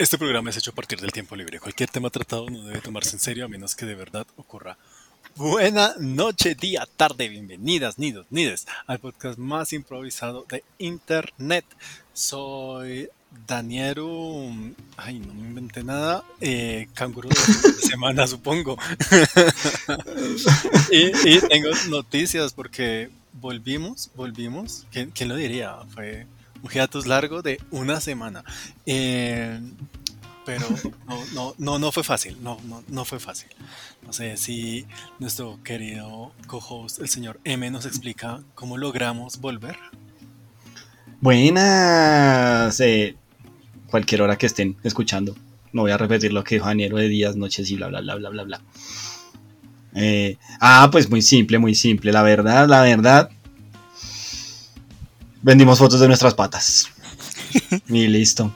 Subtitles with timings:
[0.00, 1.60] Este programa es hecho a partir del tiempo libre.
[1.60, 4.78] Cualquier tema tratado no debe tomarse en serio a menos que de verdad ocurra.
[5.36, 11.66] Buena noche, día, tarde, bienvenidas, nidos, nides, al podcast más improvisado de Internet.
[12.14, 13.10] Soy
[13.46, 14.50] Daniero,
[14.96, 17.34] ay, no me inventé nada, eh, canguro de
[17.86, 18.78] semana supongo.
[20.90, 25.76] y, y, tengo noticias porque volvimos, volvimos, ¿quién, lo diría?
[25.90, 26.26] Fue
[26.68, 28.44] hiatus largo de una semana.
[28.86, 29.60] Eh,
[30.44, 30.66] pero
[31.06, 33.48] no, no, no, no, fue fácil, no, no, no fue fácil.
[34.04, 34.86] No sé si
[35.18, 39.76] nuestro querido co-host, el señor M, nos explica cómo logramos volver.
[41.20, 43.14] Buenas, eh,
[43.86, 45.36] cualquier hora que estén escuchando.
[45.72, 48.16] No voy a repetir lo que dijo Daniel de días, noches y bla, bla, bla,
[48.16, 48.62] bla, bla, bla.
[49.94, 52.12] Eh, ah, pues muy simple, muy simple.
[52.12, 53.30] La verdad, la verdad.
[55.42, 56.86] Vendimos fotos de nuestras patas.
[57.88, 58.54] y listo.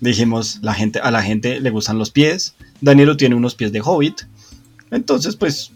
[0.00, 2.54] Dijimos, la gente, a la gente le gustan los pies.
[2.80, 4.22] Danielo tiene unos pies de hobbit.
[4.90, 5.72] Entonces, pues.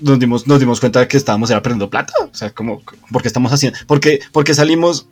[0.00, 2.12] nos, dimos, nos dimos cuenta de que estábamos perdiendo plata.
[2.20, 3.78] O sea, como, ¿por qué estamos haciendo?
[3.86, 5.06] Porque, porque salimos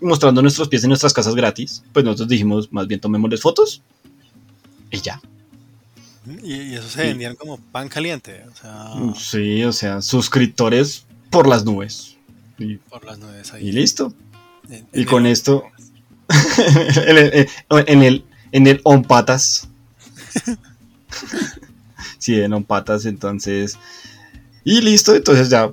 [0.00, 1.82] mostrando nuestros pies en nuestras casas gratis.
[1.92, 3.82] Pues nosotros dijimos, más bien tomémosles fotos.
[4.90, 5.20] Y ya.
[6.42, 8.44] Y, eso se vendían como pan caliente.
[8.50, 8.90] O sea...
[9.18, 12.17] Sí, o sea, suscriptores por las nubes.
[12.58, 13.68] Y, por las nubes ahí.
[13.68, 14.12] Y listo.
[14.92, 15.64] y con esto
[17.06, 19.68] en, el, en, el, On Patas.
[22.18, 23.78] sí, en On Patas, entonces.
[24.64, 25.72] Y listo, entonces ya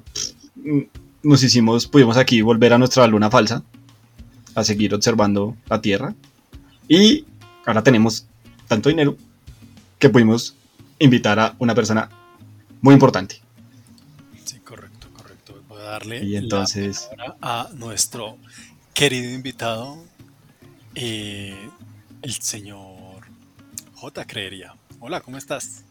[1.23, 3.63] nos hicimos, pudimos aquí volver a nuestra luna falsa,
[4.53, 6.15] a seguir observando la Tierra.
[6.87, 7.25] Y
[7.65, 8.25] ahora tenemos
[8.67, 9.17] tanto dinero
[9.99, 10.55] que pudimos
[10.99, 12.09] invitar a una persona
[12.81, 13.41] muy importante.
[15.85, 17.09] Darle y entonces...
[17.41, 18.37] a nuestro
[18.93, 19.97] querido invitado,
[20.95, 21.69] eh,
[22.21, 23.25] el señor
[23.95, 24.75] J, creería.
[24.99, 25.83] Hola, ¿cómo estás?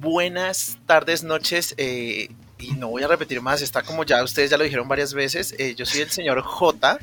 [0.00, 1.74] Buenas tardes, noches.
[1.76, 5.14] Eh, y no voy a repetir más, está como ya ustedes ya lo dijeron varias
[5.14, 5.54] veces.
[5.58, 6.98] Eh, yo soy el señor J.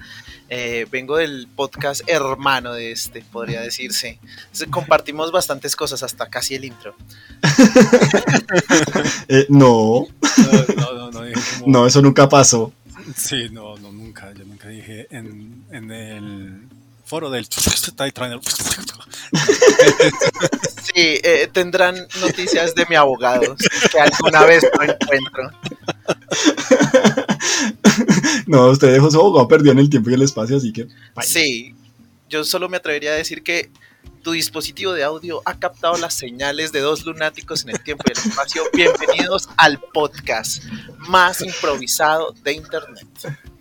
[0.91, 4.19] vengo del podcast hermano de este, podría decirse.
[4.69, 6.95] compartimos bastantes cosas, hasta casi el intro.
[9.49, 10.07] no.
[10.75, 11.21] No, no, no,
[11.65, 12.73] no, eso nunca pasó.
[13.15, 14.33] Sí, no, no, nunca.
[14.33, 16.61] Yo nunca dije en, en el
[17.05, 17.47] foro del
[20.95, 23.55] Sí, eh, tendrán noticias de mi abogado
[23.91, 25.51] que alguna vez lo encuentro.
[28.47, 30.87] No, usted dejó su abogado perdido en el tiempo y el espacio, así que.
[31.23, 31.73] Sí,
[32.29, 33.71] yo solo me atrevería a decir que
[34.21, 38.11] tu dispositivo de audio ha captado las señales de dos lunáticos en el tiempo y
[38.11, 38.63] el espacio.
[38.73, 40.63] Bienvenidos al podcast
[40.97, 43.07] más improvisado de internet.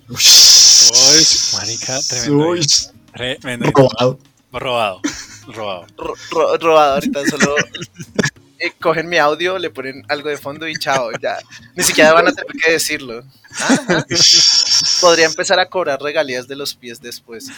[0.08, 2.00] Uy, marica,
[3.12, 3.70] tremendo.
[3.70, 4.18] Robado.
[4.54, 5.00] Robado.
[5.48, 5.86] Robado.
[6.58, 6.94] robado.
[6.94, 7.56] Ahorita solo
[8.60, 11.10] eh, cogen mi audio, le ponen algo de fondo y chao.
[11.20, 11.38] Ya.
[11.74, 13.24] Ni siquiera van a tener que decirlo.
[15.00, 17.50] Podría empezar a cobrar regalías de los pies después.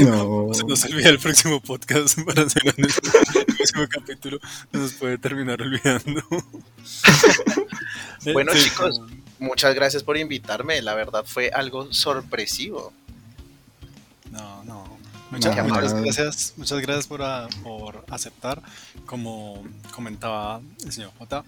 [0.00, 0.48] no.
[0.54, 2.86] Se nos olvida el próximo podcast para hacer el
[3.56, 4.38] próximo capítulo.
[4.72, 6.22] Nos puede terminar olvidando.
[8.32, 9.02] bueno, chicos,
[9.40, 10.80] muchas gracias por invitarme.
[10.82, 12.92] La verdad fue algo sorpresivo.
[14.30, 14.95] No, no.
[15.30, 17.20] Muchas, gracias, muchas gracias por,
[17.62, 18.62] por, aceptar.
[19.06, 21.44] Como comentaba el señor J,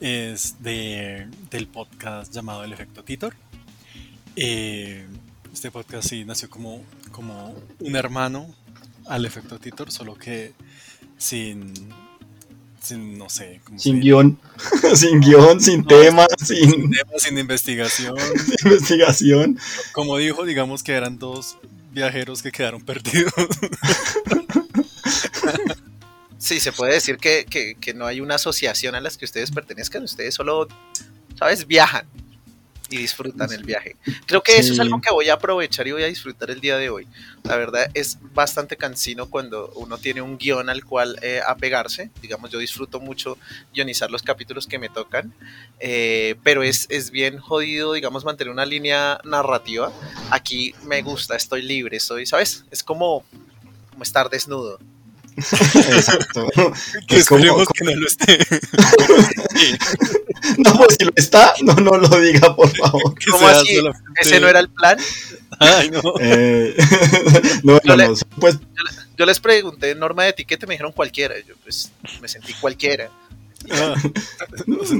[0.00, 3.34] es de, del podcast llamado El Efecto Titor.
[4.34, 5.06] Eh,
[5.52, 8.52] este podcast sí nació como, como un hermano
[9.06, 10.52] al Efecto Titor, solo que
[11.16, 11.72] sin,
[12.80, 13.60] sin no sé.
[13.76, 14.40] sin guion,
[14.94, 16.70] sin guion, sin tema, sin...
[16.70, 18.16] sin tema, sin investigación.
[18.58, 19.58] sin investigación.
[19.92, 21.56] Como dijo, digamos que eran dos
[21.92, 23.32] viajeros que quedaron perdidos.
[26.42, 30.34] Sí, se puede decir que, no hay una asociación a las que ustedes pertenezcan, ustedes
[30.34, 30.66] solo,
[31.38, 31.68] ¿sabes?
[31.68, 32.04] Viajan
[32.92, 33.96] y disfrutan el viaje.
[34.26, 36.76] Creo que eso es algo que voy a aprovechar y voy a disfrutar el día
[36.76, 37.08] de hoy.
[37.42, 42.10] La verdad es bastante cansino cuando uno tiene un guion al cual eh, apegarse.
[42.20, 43.38] Digamos, yo disfruto mucho
[43.74, 45.32] guionizar los capítulos que me tocan,
[45.80, 49.92] eh, pero es, es bien jodido, digamos, mantener una línea narrativa.
[50.30, 52.64] Aquí me gusta, estoy libre, soy, ¿sabes?
[52.70, 53.24] Es como,
[53.90, 54.78] como estar desnudo.
[55.36, 56.48] Exacto.
[57.08, 58.38] que esperemos que no lo esté.
[60.58, 63.14] no, pues si lo está, no, no lo diga, por favor.
[63.30, 63.80] ¿Cómo así?
[64.20, 64.98] ¿Ese no era el plan?
[65.58, 66.00] Ay, no.
[66.20, 66.76] Eh,
[67.62, 68.14] no, no, no.
[68.38, 68.58] Pues...
[69.16, 71.34] Yo, les pregunté norma de etiqueta y me dijeron cualquiera.
[71.46, 73.10] Yo pues me sentí cualquiera.
[73.70, 73.94] Ah,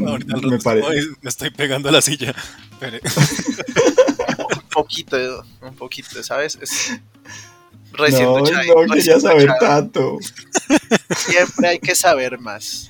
[0.07, 1.09] ahorita me, parece.
[1.21, 2.33] me estoy pegando a la silla.
[2.81, 6.57] un poquito, un poquito, ¿sabes?
[6.63, 6.93] Es
[7.93, 9.59] Recién no, duchadito, no quería saber duchado.
[9.61, 10.19] tanto.
[11.17, 12.89] Siempre hay que saber más.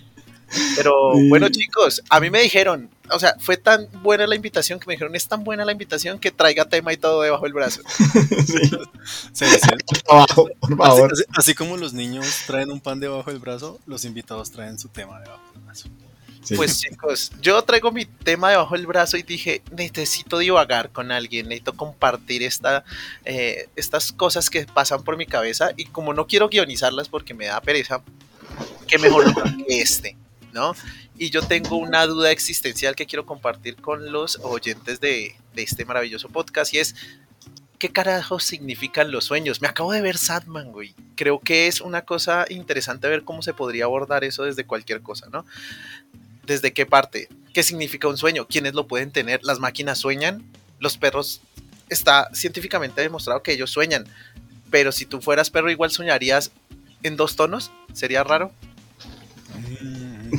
[0.76, 1.28] Pero Sí.
[1.30, 4.92] bueno, chicos, a mí me dijeron, o sea, fue tan buena la invitación que me
[4.94, 7.80] dijeron, es tan buena la invitación que traiga tema y todo debajo del brazo.
[8.46, 8.68] Sí,
[9.32, 9.68] Sí, sí.
[10.08, 11.12] abajo, por favor.
[11.12, 14.78] Así, así- así como los niños traen un pan debajo del brazo, los invitados traen
[14.78, 15.88] su tema debajo del brazo.
[16.56, 21.48] Pues chicos, yo traigo mi tema debajo del brazo y dije, necesito divagar con alguien,
[21.48, 22.84] necesito compartir esta,
[23.24, 27.46] eh, estas cosas que pasan por mi cabeza y como no quiero guionizarlas porque me
[27.46, 28.02] da pereza,
[28.88, 29.32] qué mejor
[29.66, 30.16] que este,
[30.52, 30.74] ¿no?
[31.16, 35.84] Y yo tengo una duda existencial que quiero compartir con los oyentes de, de este
[35.84, 36.96] maravilloso podcast y es,
[37.78, 39.60] ¿qué carajos significan los sueños?
[39.60, 40.94] Me acabo de ver Sadman, güey.
[41.16, 45.28] Creo que es una cosa interesante ver cómo se podría abordar eso desde cualquier cosa,
[45.32, 45.44] ¿no?
[46.46, 47.28] ¿Desde qué parte?
[47.54, 48.46] ¿Qué significa un sueño?
[48.46, 49.40] ¿Quiénes lo pueden tener?
[49.42, 50.42] ¿Las máquinas sueñan?
[50.78, 51.40] Los perros,
[51.88, 54.06] está científicamente demostrado que ellos sueñan.
[54.70, 56.50] Pero si tú fueras perro, igual soñarías
[57.02, 57.70] en dos tonos.
[57.92, 58.52] ¿Sería raro?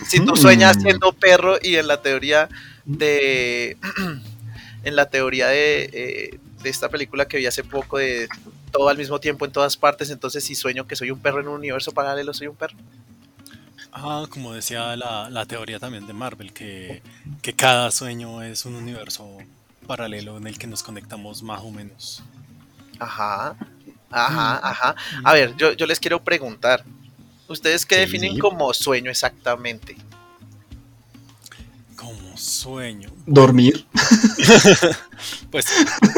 [0.10, 0.82] Si tú sueñas Mm.
[0.82, 2.50] siendo perro y en la teoría
[2.86, 3.78] de.
[4.84, 8.28] en la teoría de, eh, de esta película que vi hace poco de
[8.72, 11.48] todo al mismo tiempo en todas partes, entonces si sueño que soy un perro en
[11.48, 12.76] un universo paralelo, soy un perro.
[13.96, 17.04] Ah, como decía la, la teoría también de Marvel, que,
[17.42, 19.38] que cada sueño es un universo
[19.86, 22.24] paralelo en el que nos conectamos más o menos.
[23.00, 23.56] Ajá,
[24.10, 24.66] ajá, Mm.
[24.66, 24.96] ajá.
[25.24, 26.84] A ver, yo, yo les quiero preguntar.
[27.48, 28.02] ¿Ustedes qué Sí.
[28.02, 29.96] definen como sueño exactamente?
[31.96, 33.10] Como sueño.
[33.26, 33.86] Dormir.
[35.52, 35.66] Pues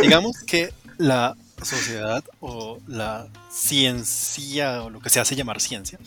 [0.02, 6.00] digamos que la sociedad o la ciencia o lo que se hace llamar ciencia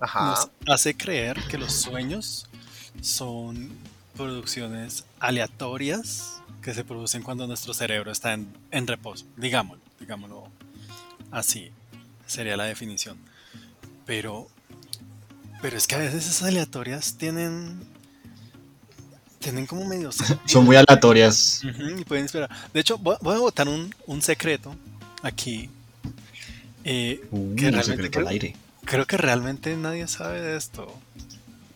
[0.00, 0.30] Ajá.
[0.30, 2.46] nos hace creer que los sueños
[3.00, 3.70] son
[4.16, 9.24] producciones aleatorias que se producen cuando nuestro cerebro está en, en reposo.
[9.36, 10.48] Digámoslo, digámoslo
[11.30, 11.70] así.
[12.26, 13.16] Sería la definición.
[14.06, 14.48] Pero,
[15.62, 17.80] pero es que a veces esas aleatorias tienen,
[19.38, 20.10] tienen como medio
[20.46, 21.62] Son muy aleatorias.
[21.64, 22.50] Ujú, y pueden esperar.
[22.72, 24.74] De hecho, voy, voy a botar un, un secreto
[25.22, 25.70] aquí.
[26.84, 28.56] Eh, Uh, que un secreto al aire.
[28.84, 30.92] Creo que realmente nadie sabe de esto.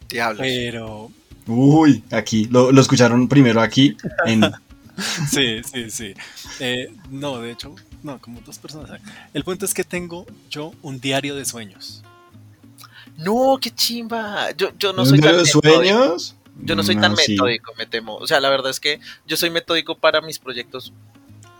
[0.09, 0.41] Diablos.
[0.47, 1.11] Pero
[1.47, 2.47] Uy, aquí.
[2.47, 3.97] Lo, lo escucharon primero aquí.
[4.27, 4.43] En,
[5.31, 6.15] sí, sí, sí.
[6.61, 8.89] Eh, no, de hecho, no, como dos personas.
[8.89, 9.03] saben.
[9.33, 12.03] El punto es que tengo yo un diario de sueños.
[13.17, 14.51] No, qué chimba.
[14.53, 15.75] Yo, yo no ¿Un soy tan diario de metódico.
[15.77, 16.37] sueños?
[16.63, 17.33] Yo no soy tan No, sí.
[17.33, 18.17] metódico, me temo.
[18.17, 20.93] O sea, la verdad es que yo soy metódico para mis proyectos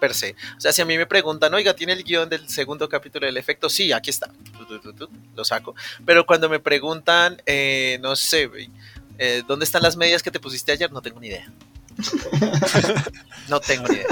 [0.05, 0.37] per se.
[0.59, 3.39] O sea, si a mí me preguntan, oiga, ¿tiene el guion del segundo capítulo del
[3.39, 3.71] efecto?
[3.71, 4.31] Sí, aquí está.
[5.35, 5.75] Lo saco.
[6.05, 8.51] Pero cuando me preguntan, eh, no sé,
[9.19, 10.93] eh, ¿dónde están las medias que te pusiste ayer?
[10.93, 11.51] No tengo ni idea.
[13.49, 14.07] no tengo ni idea.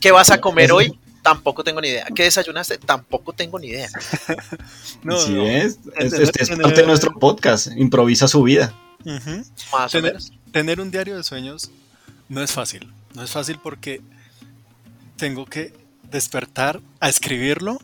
[0.00, 0.98] ¿Qué vas a comer hoy?
[1.22, 2.06] Tampoco tengo ni idea.
[2.14, 2.78] ¿Qué desayunaste?
[2.78, 3.88] Tampoco tengo ni idea.
[5.04, 5.44] No, sí, no.
[5.46, 5.78] es.
[5.96, 7.68] Este es tener- parte de nuestro podcast.
[7.76, 8.74] Improvisa su vida.
[9.04, 9.44] Ujú.
[9.72, 10.32] Más o menos.
[10.52, 11.70] tener un diario de sueños
[12.28, 12.92] no es fácil.
[13.14, 14.00] No es fácil porque
[15.18, 15.74] tengo que
[16.10, 17.78] despertar a escribirlo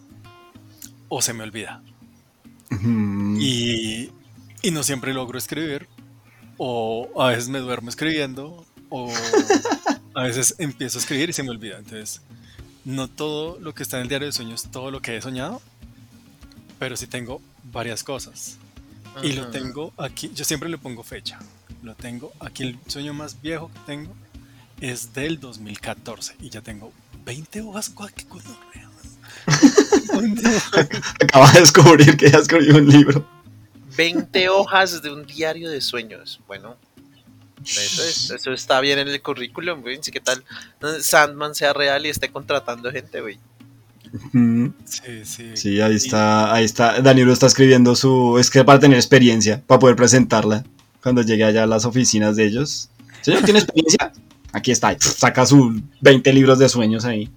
[1.09, 1.83] o se me olvida.
[2.71, 3.37] Ujú.
[3.39, 4.11] Y,
[4.63, 5.87] y no siempre logro escribir.
[6.57, 8.65] O a veces me duermo escribiendo.
[8.89, 9.13] O
[10.15, 11.79] a veces empiezo a escribir y se me olvida.
[11.79, 12.23] Entonces,
[12.87, 15.21] no todo lo que está en el diario de sueños es todo lo que he
[15.21, 15.61] soñado.
[16.79, 18.57] Pero sí tengo varias cosas.
[19.23, 21.39] Y lo tengo aquí, yo siempre le pongo fecha.
[21.83, 24.13] Lo tengo aquí, el sueño más viejo que tengo
[24.81, 26.93] es del 2014 y ya tengo
[27.25, 27.95] 20 hojas.
[27.95, 28.91] ¡guau, qué gonorrea!
[30.21, 30.89] 20 hojas.
[31.23, 33.27] Acaba de descubrir que ya escribió un libro.
[33.97, 36.41] 20 hojas de un diario de sueños.
[36.47, 36.77] Bueno,
[37.65, 40.01] eso, es- eso está bien en el currículum, güey.
[40.01, 40.43] ¿Qué tal
[41.01, 43.39] Sandman sea real y esté contratando gente, güey?
[44.85, 45.57] Sí, sí.
[45.57, 47.01] Sí, ahí está, ahí está.
[47.01, 48.39] Danilo está escribiendo su.
[48.39, 50.65] Es que para tener experiencia, para poder presentarla
[51.03, 52.91] cuando llegue allá a las oficinas de ellos.
[53.23, 54.13] Señor, ¿tiene experiencia?
[54.55, 54.97] Aquí está.
[54.99, 57.29] Saca sus 20 libros de sueños ahí.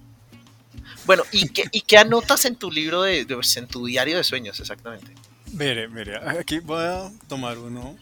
[1.04, 4.24] Bueno, ¿y qué, y qué anotas en tu libro de, de- en tu diario de
[4.24, 5.12] sueños, exactamente?
[5.52, 7.96] Mire, mire, aquí voy a tomar uno,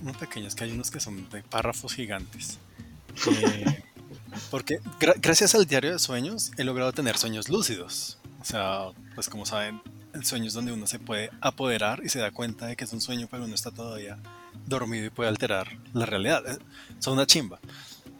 [0.00, 2.58] uno pequeño, es que hay unos que son de párrafos gigantes.
[3.26, 3.82] Eh,
[4.50, 8.18] porque gra- gracias al diario de sueños he logrado tener sueños lúcidos.
[8.40, 9.80] O sea, pues como saben,
[10.14, 12.92] el sueño es donde uno se puede apoderar y se da cuenta de que es
[12.92, 14.18] un sueño, pero uno está todavía
[14.66, 16.42] dormido y puede alterar la realidad.
[16.46, 16.58] Eh,
[16.98, 17.58] Son una chimba.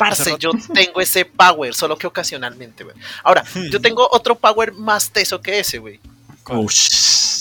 [0.08, 2.96] Parce, yo tengo ese power, solo que ocasionalmente, güey.
[3.22, 6.00] Ahora, yo tengo otro power más teso que ese, güey.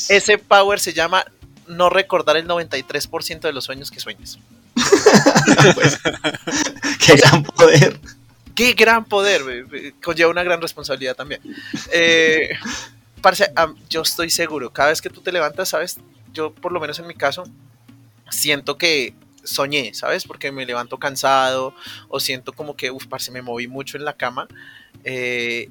[0.09, 1.25] Ese power se llama
[1.67, 4.37] no recordar el 93% de los sueños que sueñes.
[6.99, 7.99] ¡Qué gran poder!
[8.53, 9.91] Qué gran poder, güey.
[10.03, 11.41] Conlleva una gran responsabilidad también.
[11.91, 12.49] Eh,
[13.21, 13.51] parce,
[13.89, 15.97] yo estoy seguro, cada vez que tú te levantas, ¿sabes?
[16.33, 17.43] Yo, por lo menos en mi caso,
[18.29, 20.25] siento que soñé, ¿sabes?
[20.25, 21.73] Porque me levanto cansado
[22.09, 24.47] o siento como que, uff, parce, me moví mucho en la cama.
[25.03, 25.69] Eh,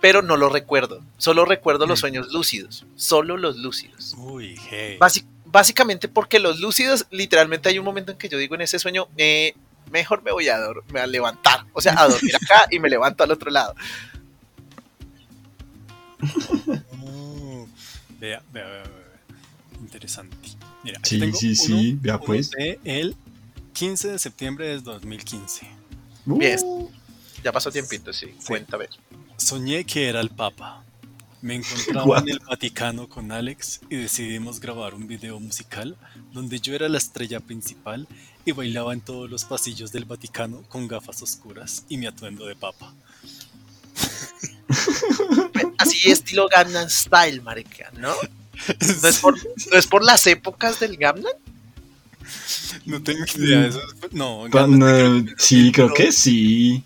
[0.00, 1.00] pero no lo recuerdo.
[1.16, 2.00] Solo recuerdo los mm.
[2.00, 2.84] sueños lúcidos.
[2.96, 4.14] Solo los lúcidos.
[4.18, 4.98] Uy, hey.
[5.46, 9.08] básicamente porque los lúcidos, literalmente hay un momento en que yo digo en ese sueño,
[9.16, 9.54] eh,
[9.92, 11.66] mejor me voy a, a levantar.
[11.72, 13.74] O sea, a dormir acá y me levanto al otro lado.
[17.00, 17.68] Oh,
[18.18, 18.82] vea, vea, vea,
[19.80, 20.36] Interesante.
[20.84, 22.50] Mira, sí, tengo sí, sí, vea pues.
[22.84, 23.16] el
[23.72, 25.66] 15 de septiembre del 2015.
[26.24, 26.58] Bien.
[27.42, 28.26] Ya pasó tiempito, sí.
[28.38, 28.46] sí.
[28.46, 28.86] Cuéntame.
[29.36, 30.84] Soñé que era el Papa.
[31.40, 35.96] Me encontraba en el Vaticano con Alex y decidimos grabar un video musical
[36.32, 38.06] donde yo era la estrella principal
[38.44, 42.56] y bailaba en todos los pasillos del Vaticano con gafas oscuras y mi atuendo de
[42.56, 42.94] papa.
[45.78, 48.14] Así estilo Gangnam Style, marica, ¿no?
[49.02, 49.36] ¿No es, por,
[49.70, 51.32] ¿No es por las épocas del Gangnam?
[52.84, 53.66] No tengo idea.
[53.66, 53.80] Eso
[54.12, 54.48] no,
[55.38, 56.84] sí, creo que sí.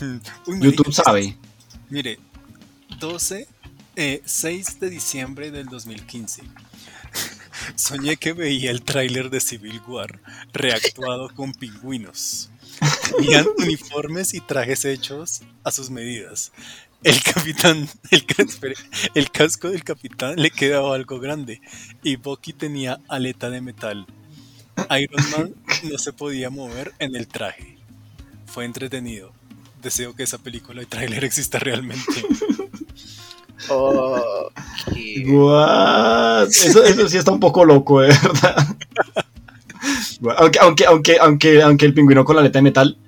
[0.46, 1.36] YouTube sabe.
[1.88, 2.18] Mire,
[2.98, 3.46] 12,
[4.24, 6.42] 6 eh, de diciembre del 2015.
[7.76, 10.20] Soñé que veía el tráiler de Civil War
[10.52, 12.50] reactuado con pingüinos.
[13.16, 16.52] Tenían uniformes y trajes hechos a sus medidas.
[17.06, 18.24] El capitán, el,
[19.14, 21.60] el, casco del capitán le quedaba algo grande
[22.02, 24.06] y Bucky tenía aleta de metal.
[24.90, 27.78] Iron Man no se podía mover en el traje.
[28.46, 29.32] Fue entretenido
[29.86, 32.04] deseo que esa película y tráiler exista realmente.
[33.68, 34.50] Oh,
[36.46, 38.76] eso, eso, sí está un poco loco, de verdad.
[40.36, 42.98] aunque, aunque, aunque, aunque, aunque el pingüino con la aleta de metal,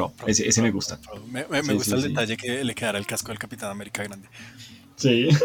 [0.00, 0.98] pro, pro, ese, ese me gusta.
[1.30, 4.28] Me, me, gusta el detalle que le quedará el casco del Capitán América grande.
[4.96, 5.28] Sí.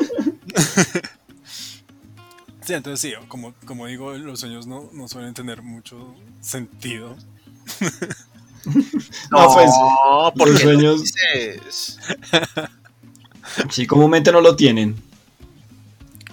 [2.61, 7.15] sí, entonces sí, como, como digo, los sueños no, no suelen tener mucho sentido.
[9.29, 11.03] No, pues, los sueños.
[13.69, 14.95] sí, comúnmente no lo tienen.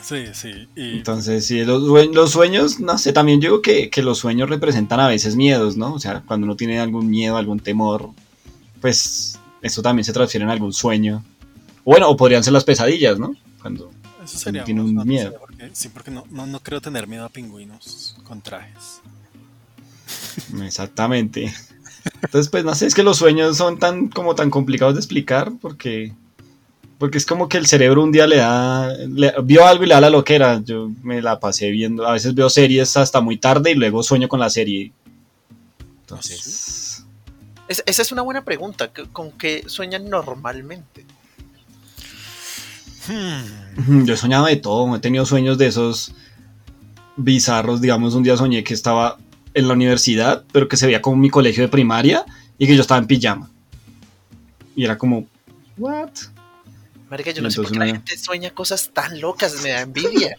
[0.02, 0.68] Sí, sí.
[0.74, 5.08] Entonces, sí, los, los, sueños, no sé, también digo que, que, los sueños representan a
[5.08, 5.94] veces miedos, ¿no?
[5.94, 8.10] O sea, cuando uno tiene algún miedo, algún temor,
[8.80, 11.24] pues eso también se transfiere en algún sueño.
[11.84, 13.34] Bueno, o podrían ser las pesadillas, ¿no?
[13.60, 13.92] Cuando,
[14.24, 15.34] eso sería tiene un miedo.
[15.72, 19.00] sí, porque no, no, no creo tener miedo a pingüinos con trajes.
[20.62, 21.52] Exactamente.
[22.22, 25.52] Entonces, pues no sé, es que los sueños son tan como tan complicados de explicar
[25.60, 26.12] porque
[27.02, 28.94] porque es como que el cerebro un día le da
[29.42, 30.62] vio algo y le da la loquera.
[30.64, 34.28] Yo me la pasé viendo, a veces veo series hasta muy tarde y luego sueño
[34.28, 34.92] con la serie.
[36.02, 37.04] Entonces,
[37.66, 41.04] esa es una buena pregunta, ¿con qué sueñan normalmente?
[43.08, 44.04] Hmm.
[44.04, 46.14] Yo he soñado de todo, he tenido sueños de esos
[47.16, 49.18] bizarros, digamos, un día soñé que estaba
[49.54, 52.24] en la universidad, pero que se veía como mi colegio de primaria
[52.58, 53.50] y que yo estaba en pijama.
[54.76, 55.26] Y era como,
[55.76, 56.10] ¿what?
[57.12, 60.38] Marica, yo no sé por qué la gente sueña cosas tan locas, me da envidia.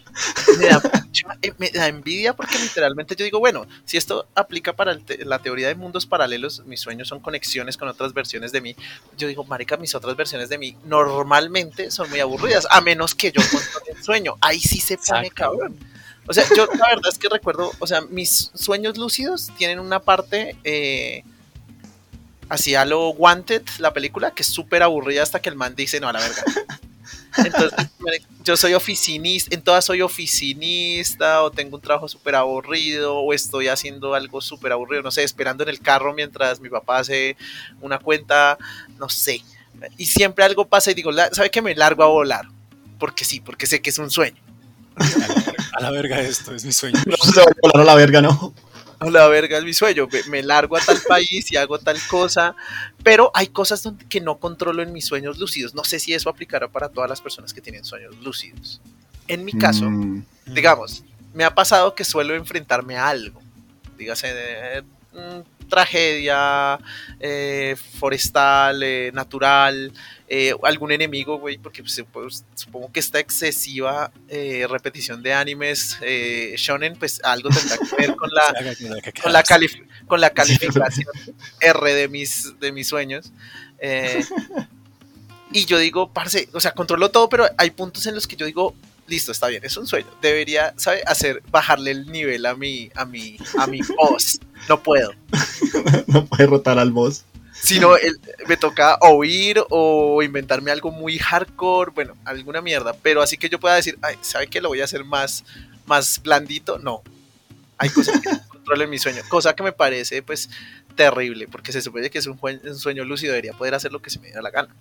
[1.40, 5.68] Eh, me, da, envidia porque literalmente yo digo, bueno, si esto aplica para la teoría
[5.68, 8.74] de mundos paralelos, mis sueños son conexiones con otras versiones de mí.
[9.16, 13.30] Yo digo, marica, mis otras versiones de mí normalmente son muy aburridas, a menos que
[13.30, 14.34] yo controle el sueño.
[14.40, 15.78] Ahí sí se pone cabrón.
[16.26, 20.00] O sea, yo la verdad es que recuerdo, o sea, mis sueños lúcidos tienen una
[20.00, 21.22] parte eh,
[22.48, 26.00] así a lo Wanted, la película, que es súper aburrida hasta que el man dice,
[26.00, 26.42] no, a la verga.
[27.36, 27.72] Entonces,
[28.44, 33.68] yo soy oficinista, en todas soy oficinista, o tengo un trabajo súper aburrido, o estoy
[33.68, 37.36] haciendo algo súper aburrido, no sé, esperando en el carro mientras mi papá hace
[37.80, 38.58] una cuenta,
[38.98, 39.42] no sé.
[39.96, 42.46] Y siempre algo pasa y digo, ¿sabe que me largo a volar?
[42.98, 44.40] Porque sí, porque sé que es un sueño.
[45.72, 47.00] A la verga esto, es mi sueño.
[47.04, 48.54] No se va a volar a la verga, no.
[49.06, 50.08] A la verga es mi sueño.
[50.28, 52.54] Me, largo a tal país y hago tal cosa.
[53.02, 55.74] Pero hay cosas que no controlo en mis sueños lúcidos.
[55.74, 58.80] No sé si eso aplicará para todas las personas que tienen sueños lúcidos.
[59.28, 60.24] En mi caso, mm.
[60.46, 63.40] digamos, me ha pasado que suelo enfrentarme a algo.
[63.96, 64.82] Dígase, eh,
[65.68, 66.78] tragedia
[67.20, 69.92] eh, forestal, eh, natural,
[70.28, 74.12] eh, algún enemigo, güey, porque pues, pues, supongo que esta excesiva
[74.68, 75.98] repetición de animes
[76.56, 78.74] shonen, pues algo tendrá que ver con la,
[79.22, 79.42] con la,
[80.06, 81.08] con la calificación
[81.60, 83.32] R de mis, de mis sueños.
[85.52, 88.46] y yo digo, parce, o sea, controlo todo, pero hay puntos en los que yo
[88.46, 88.74] digo,
[89.06, 90.06] listo, está bien, es un sueño.
[90.20, 91.02] Debería, ¿sabe?
[91.06, 94.40] Hacer, bajarle el nivel a mi, a mi, a mi voz.
[94.68, 95.12] No puedo.
[96.06, 97.24] no puede rotar al boss.
[97.52, 97.92] sino
[98.46, 103.60] me toca oír o inventarme algo muy hardcore, bueno, alguna mierda, pero así que yo
[103.60, 105.44] pueda decir, ay, ¿sabe que lo voy a hacer más,
[105.86, 106.78] más blandito?
[106.78, 107.02] No,
[107.78, 110.50] hay cosas que controlen mi sueño, cosa que me parece pues
[110.96, 114.10] terrible, porque se supone que es un, un sueño lúcido, debería poder hacer lo que
[114.10, 114.74] se me dé la gana.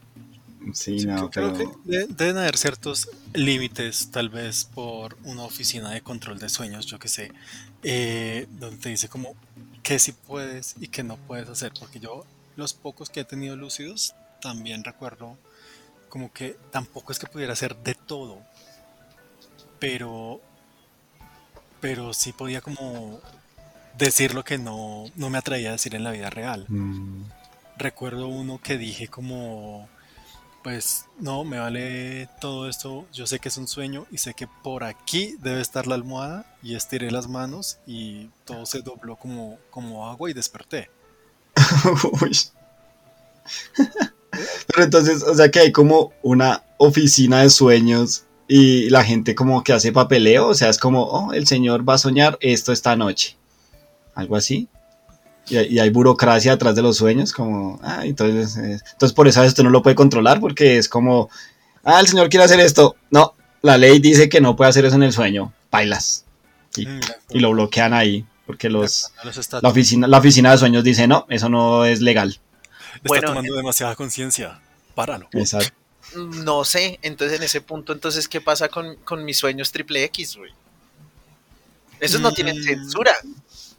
[0.73, 6.39] Sí, no, creo que deben haber ciertos límites, tal vez por una oficina de control
[6.39, 7.33] de sueños, yo que sé,
[7.83, 9.35] eh, donde te dice como
[9.83, 12.25] qué sí puedes y qué no puedes hacer, porque yo
[12.55, 15.37] los pocos que he tenido lúcidos también recuerdo
[16.09, 18.41] como que tampoco es que pudiera hacer de todo,
[19.79, 20.41] pero
[21.81, 23.19] pero sí podía como
[23.97, 26.65] decir lo que no, no me atraía a decir en la vida real.
[26.69, 27.25] Mm.
[27.77, 29.89] Recuerdo uno que dije como
[30.63, 34.47] pues no, me vale todo esto, yo sé que es un sueño y sé que
[34.47, 39.59] por aquí debe estar la almohada y estiré las manos y todo se dobló como,
[39.69, 40.89] como agua y desperté.
[44.67, 49.63] Pero entonces, o sea que hay como una oficina de sueños y la gente como
[49.63, 52.95] que hace papeleo, o sea, es como, oh, el señor va a soñar esto esta
[52.95, 53.37] noche.
[54.15, 54.67] Algo así.
[55.47, 59.43] Y, hay burocracia atrás de los sueños, como, ah, entonces, eh, entonces por eso a
[59.43, 61.29] veces usted no lo puede controlar, porque es como,
[61.83, 62.95] ah, el señor quiere hacer esto.
[63.11, 66.25] No, la ley dice que no puede hacer eso en el sueño, bailas.
[66.75, 69.11] Y, mm, lo bloquean ahí, porque los,
[69.61, 72.39] la, oficina, la oficina de sueños dice, no, eso no es legal.
[73.03, 74.61] Está tomando demasiada conciencia,
[74.95, 75.27] páralo.
[75.33, 75.75] Exacto.
[76.15, 80.51] No sé, entonces en ese punto, entonces, ¿qué pasa con, mis sueños triple X, güey?
[81.99, 82.63] Esos no tienen mm.
[82.63, 83.13] censura.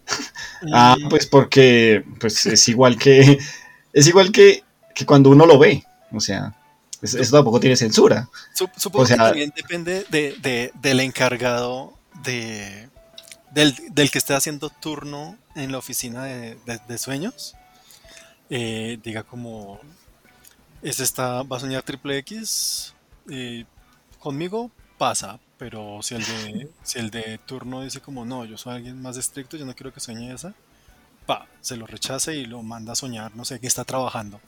[0.73, 3.39] Ah, pues porque pues es igual que
[3.93, 6.55] es igual que, que cuando uno lo ve, o sea,
[7.03, 8.29] eso, tampoco tiene censura.
[8.77, 11.93] Supongo que también depende de, del encargado
[12.23, 12.89] de
[13.53, 17.55] del, que esté haciendo turno en la oficina de, sueños.
[18.51, 19.81] Eh, diga como
[20.83, 22.95] es esta va a soñar triple X
[23.31, 23.65] eh,
[24.19, 28.75] conmigo pasa pero si el de, si el de turno dice como no, yo soy
[28.75, 30.53] alguien más estricto, yo no quiero que sueñe esa,
[31.25, 34.43] pa, se lo rechace y lo manda a soñar, no sé, que está trabajando.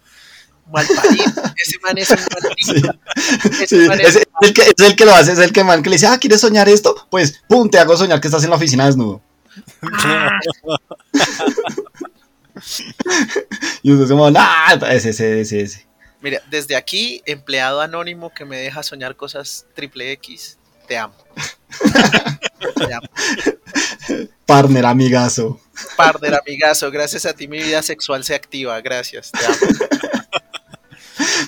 [1.57, 2.19] ese man es un
[3.63, 3.73] es,
[4.43, 6.19] el que, es el que lo hace, es el que man que le dice, ah,
[6.19, 6.95] ¿quieres soñar esto?
[7.09, 9.23] Pues, pum, te hago soñar que estás en la oficina desnudo.
[13.83, 15.87] y usted como, nah, ese, ese, ese, ese.
[16.21, 21.15] Mira, desde aquí, empleado anónimo que me deja soñar cosas triple X, te amo.
[22.77, 23.09] te amo.
[24.47, 25.61] Partner amigazo.
[25.97, 29.57] Partner amigazo, gracias a ti mi vida sexual se activa, gracias, te amo.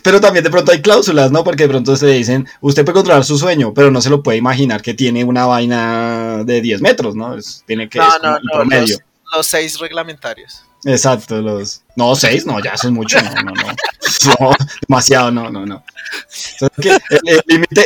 [0.02, 1.44] Pero también de pronto hay cláusulas, ¿no?
[1.44, 4.38] Porque de pronto se dicen, usted puede controlar su sueño, pero no se lo puede
[4.38, 7.36] imaginar que tiene una vaina de 10 metros, ¿no?
[7.66, 7.98] tiene que...
[7.98, 8.98] No, no, no, los,
[9.34, 10.67] los seis reglamentarios.
[10.84, 11.82] Exacto, los.
[11.96, 13.52] No, seis, no, ya eso es mucho, no, no,
[14.40, 14.52] no.
[14.86, 15.84] demasiado, no, no, no.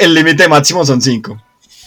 [0.01, 1.43] el límite máximo son cinco.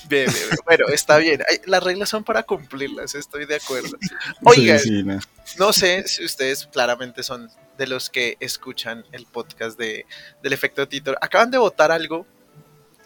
[0.08, 1.41] Bien, bien, bueno, está bien.
[1.65, 3.98] Las reglas son para cumplirlas, estoy de acuerdo.
[4.44, 5.22] Oigan,
[5.58, 5.74] no.
[5.74, 10.06] sé si ustedes claramente son de los que escuchan el podcast de,
[10.44, 11.18] del efecto Titor.
[11.22, 12.26] Acaban de votar algo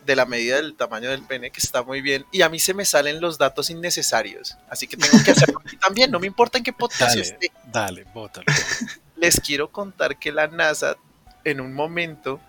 [0.05, 2.73] de la medida del tamaño del pene, que está muy bien, y a mí se
[2.73, 6.63] me salen los datos innecesarios, así que tengo que hacerlo también, no me importa en
[6.63, 7.51] qué podcast dale, esté.
[7.65, 8.45] Dale, bótalo.
[9.15, 10.95] Les quiero contar que la NASA
[11.43, 12.39] en un momento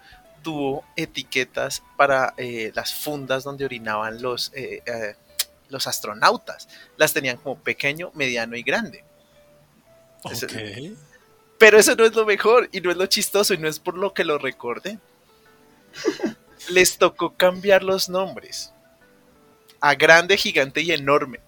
[0.43, 5.15] tuvo etiquetas para eh, las fundas donde orinaban los, eh, eh,
[5.69, 6.69] los astronautas.
[6.97, 9.05] Las tenían como pequeño, mediano y grande.
[11.59, 13.97] Pero eso no es lo mejor y no es lo chistoso y no es por
[13.97, 14.99] lo que lo recordé
[16.71, 18.73] les tocó cambiar los nombres
[19.81, 21.41] a grande, gigante y enorme.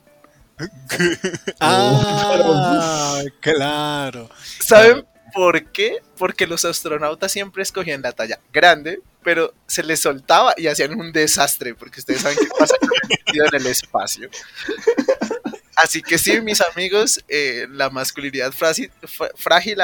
[1.61, 4.31] ah, claro.
[4.61, 6.03] ¿Saben por qué?
[6.17, 11.13] Porque los astronautas siempre escogían la talla grande, pero se les soltaba y hacían un
[11.13, 12.75] desastre, porque ustedes saben qué pasa
[13.27, 14.29] en el espacio.
[15.77, 19.81] Así que sí, mis amigos, eh, la masculinidad frágil,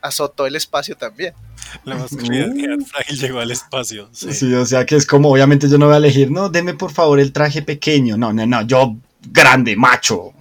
[0.00, 1.34] azotó el espacio también.
[1.84, 2.84] La masculinidad uh.
[2.84, 4.08] frágil llegó al espacio.
[4.12, 4.52] Sí.
[4.54, 7.20] o sea que es como, obviamente yo no voy a elegir, no, deme por favor
[7.20, 8.16] el traje pequeño.
[8.16, 8.96] No, no, no, yo
[9.30, 10.32] grande, macho.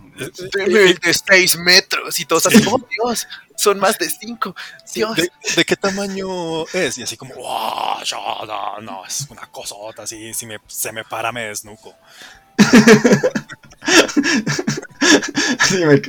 [0.53, 4.55] Deme el de 6 metros y todos así, oh Dios, son más de 5.
[4.93, 5.17] Dios.
[5.55, 6.97] ¿De, qué tamaño es?
[6.97, 7.99] Y así como, wow,
[8.45, 11.95] no, no, es una cosota así, si me, se me para me desnuco.
[15.67, 16.01] si, me,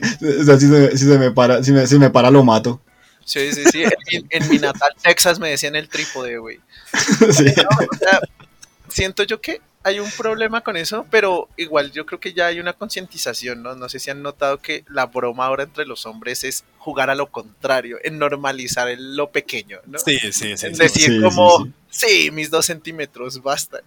[0.90, 2.83] si, se, me para, si me, si me para lo mato.
[3.25, 3.85] Sí, sí, sí.
[4.31, 6.61] En, mi natal Texas me decían el trípode, güey.
[8.89, 12.61] siento yo que hay un problema con eso, pero igual yo creo que ya hay
[12.61, 13.75] una concientización, ¿no?
[13.75, 17.15] No sé si han notado que la broma ahora entre los hombres es jugar a
[17.15, 19.99] lo contrario, en normalizar lo pequeño, ¿no?
[19.99, 20.67] Sí, sí, sí.
[20.67, 23.83] En decir como, sí, mis dos centímetros bastan.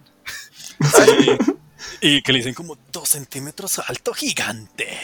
[2.00, 4.98] Y que le dicen como dos centímetros alto gigante.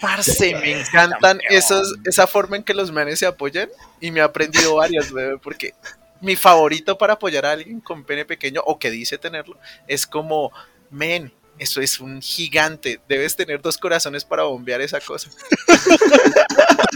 [0.00, 3.68] Parce, me encantan esos, esa forma en que los manes se apoyan
[4.00, 5.74] y me he aprendido varias, bebé, porque
[6.20, 10.52] mi favorito para apoyar a alguien con pene pequeño o que dice tenerlo es como,
[10.90, 15.30] men, eso es un gigante, debes tener dos corazones para bombear esa cosa.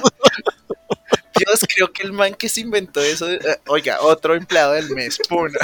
[1.39, 5.21] Dios, creo que el man que se inventó eso, eh, oiga, otro empleado del mes,
[5.29, 5.59] puna.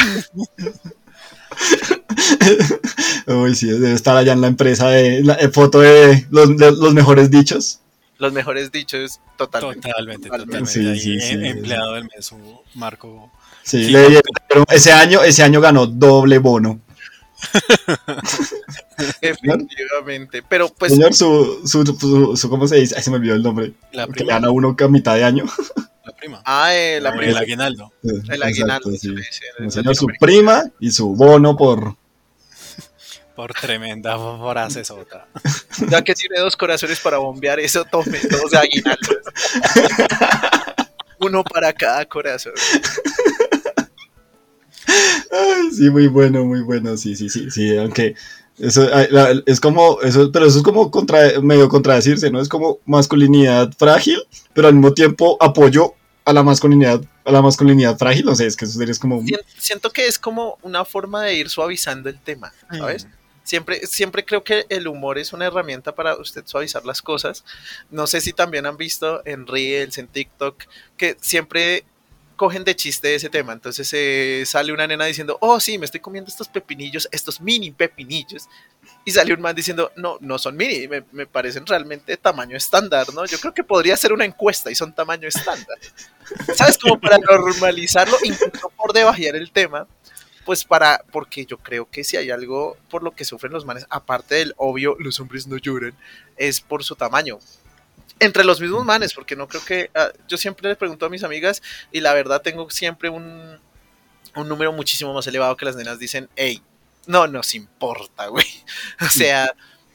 [3.27, 6.73] Uy, sí, debe estar allá en la empresa de la eh, foto de los, de
[6.73, 7.81] los mejores dichos.
[8.19, 9.89] Los mejores dichos, totalmente.
[9.89, 10.71] Totalmente, totalmente.
[10.71, 13.31] Sí, sí, sí, empleado del mes, un Marco
[13.65, 16.81] Sí, le pero ese año, ese año ganó doble bono.
[19.21, 20.93] Efectivamente, pero pues.
[20.93, 22.95] Señor, su, su, su, ¿cómo se dice?
[22.97, 23.73] Ay, se me olvidó el nombre.
[23.93, 25.45] La que gana uno a mitad de año.
[26.25, 26.43] Prima.
[26.47, 27.33] Ah, eh, la prima.
[27.33, 27.93] El aguinaldo.
[28.03, 28.91] El aguinaldo.
[29.69, 31.97] señor, su prima y su bono por.
[33.37, 35.27] Por tremenda frase sota.
[35.91, 39.19] Ya que tiene dos corazones para bombear, eso tome dos de aguinaldos.
[41.21, 42.55] Uno para cada corazón
[45.73, 48.15] sí, muy bueno, muy bueno, sí, sí, sí, sí, aunque
[48.59, 48.89] eso
[49.47, 52.41] es como, eso, pero eso es como contra, medio contradecirse, ¿no?
[52.41, 54.19] Es como masculinidad frágil,
[54.53, 58.57] pero al mismo tiempo apoyo a la masculinidad, a la masculinidad frágil, o sea, es
[58.57, 59.23] que eso sería como...
[59.59, 63.07] Siento que es como una forma de ir suavizando el tema, ¿sabes?
[63.43, 67.45] Siempre, siempre creo que el humor es una herramienta para usted suavizar las cosas.
[67.91, 70.65] No sé si también han visto en Reels, en TikTok,
[70.97, 71.85] que siempre
[72.37, 73.53] cogen de chiste ese tema.
[73.53, 77.71] Entonces eh, sale una nena diciendo, oh sí, me estoy comiendo estos pepinillos, estos mini
[77.71, 78.49] pepinillos.
[79.05, 83.27] Y sale un man diciendo, no, no son mini, me, parecen realmente tamaño estándar, ¿no?
[83.27, 85.79] Yo creo que podría ser una encuesta y son tamaño estándar.
[86.55, 86.79] ¿Sabes?
[86.79, 89.87] Como para normalizarlo, incluso por debajear el tema,
[90.47, 93.87] pues para, porque yo creo que si hay algo por lo que sufren los manes,
[93.91, 95.95] aparte del obvio, los hombres no lloran,
[96.37, 97.39] es por su tamaño
[98.21, 99.91] entre los mismos manes, porque no creo que.
[99.95, 101.63] Ah, yo siempre les pregunto a mis amigas
[101.93, 103.59] y la verdad tengo siempre un,
[104.37, 106.63] un número muchísimo más elevado que las nenas dicen, hey,
[107.07, 108.47] no nos importa, güey.
[109.01, 109.53] O sea,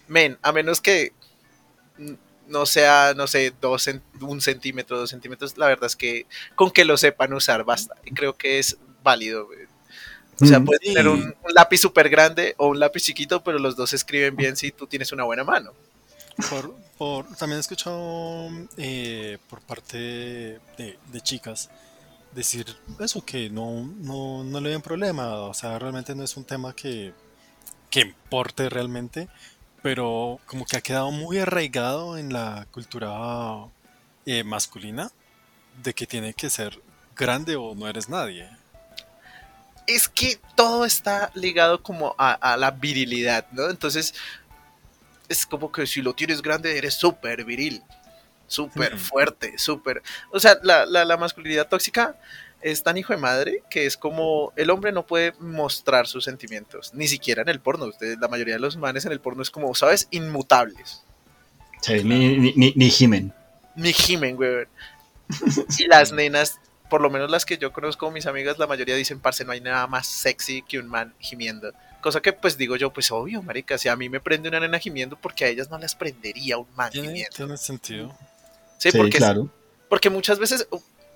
[0.07, 1.13] men, a menos que
[2.47, 3.89] no sea, no sé, dos,
[4.21, 7.95] un centímetro, dos centímetros, la verdad es que con que lo sepan usar basta.
[8.05, 9.59] Y creo que es válido, güey.
[10.41, 13.75] O sea, puedes tener un, un lápiz súper grande o un lápiz chiquito, pero los
[13.75, 15.73] dos escriben bien si tú tienes una buena mano.
[16.49, 21.69] Por, por, también he escuchado eh, por parte de, chicas
[22.33, 22.65] decir
[22.99, 27.13] eso, que no, no, no le problema, o sea, realmente no es un tema que,
[27.89, 29.27] que importe realmente,
[29.81, 33.65] pero como que ha quedado muy arraigado en la cultura
[34.25, 35.11] eh, masculina
[35.81, 36.81] de que tiene que ser
[37.15, 38.49] grande o no eres nadie.
[39.87, 43.69] Es que todo está ligado como a, a la virilidad, ¿no?
[43.69, 44.13] Entonces,
[45.29, 47.81] es como que si lo tienes grande eres súper viril,
[48.49, 50.03] súper fuerte, súper...
[50.31, 52.17] O sea, la, la, masculinidad tóxica
[52.61, 56.93] es tan hijo de madre que es como el hombre no puede mostrar sus sentimientos,
[56.93, 57.85] ni siquiera en el porno.
[57.85, 60.07] Ustedes, la mayoría de los manes en el porno es como, ¿sabes?
[60.11, 61.03] Inmutables.
[61.81, 63.33] Sí, ni, ni, ni, gimen.
[63.75, 64.65] Ni gimen, güey.
[65.77, 66.59] y las nenas,
[66.89, 69.61] por lo menos las que yo conozco, mis amigas, la mayoría dicen, parce, no hay
[69.61, 71.71] nada más sexy que un man gimiendo.
[72.01, 74.79] Cosa que pues digo yo, pues obvio, marica, si a mí me prende una nena
[74.79, 77.35] gimiendo, porque a ellas no les prendería un man gimiendo.
[77.35, 78.15] Tiene sentido.
[78.79, 79.49] Sí, porque, claro.
[79.87, 80.67] porque muchas veces,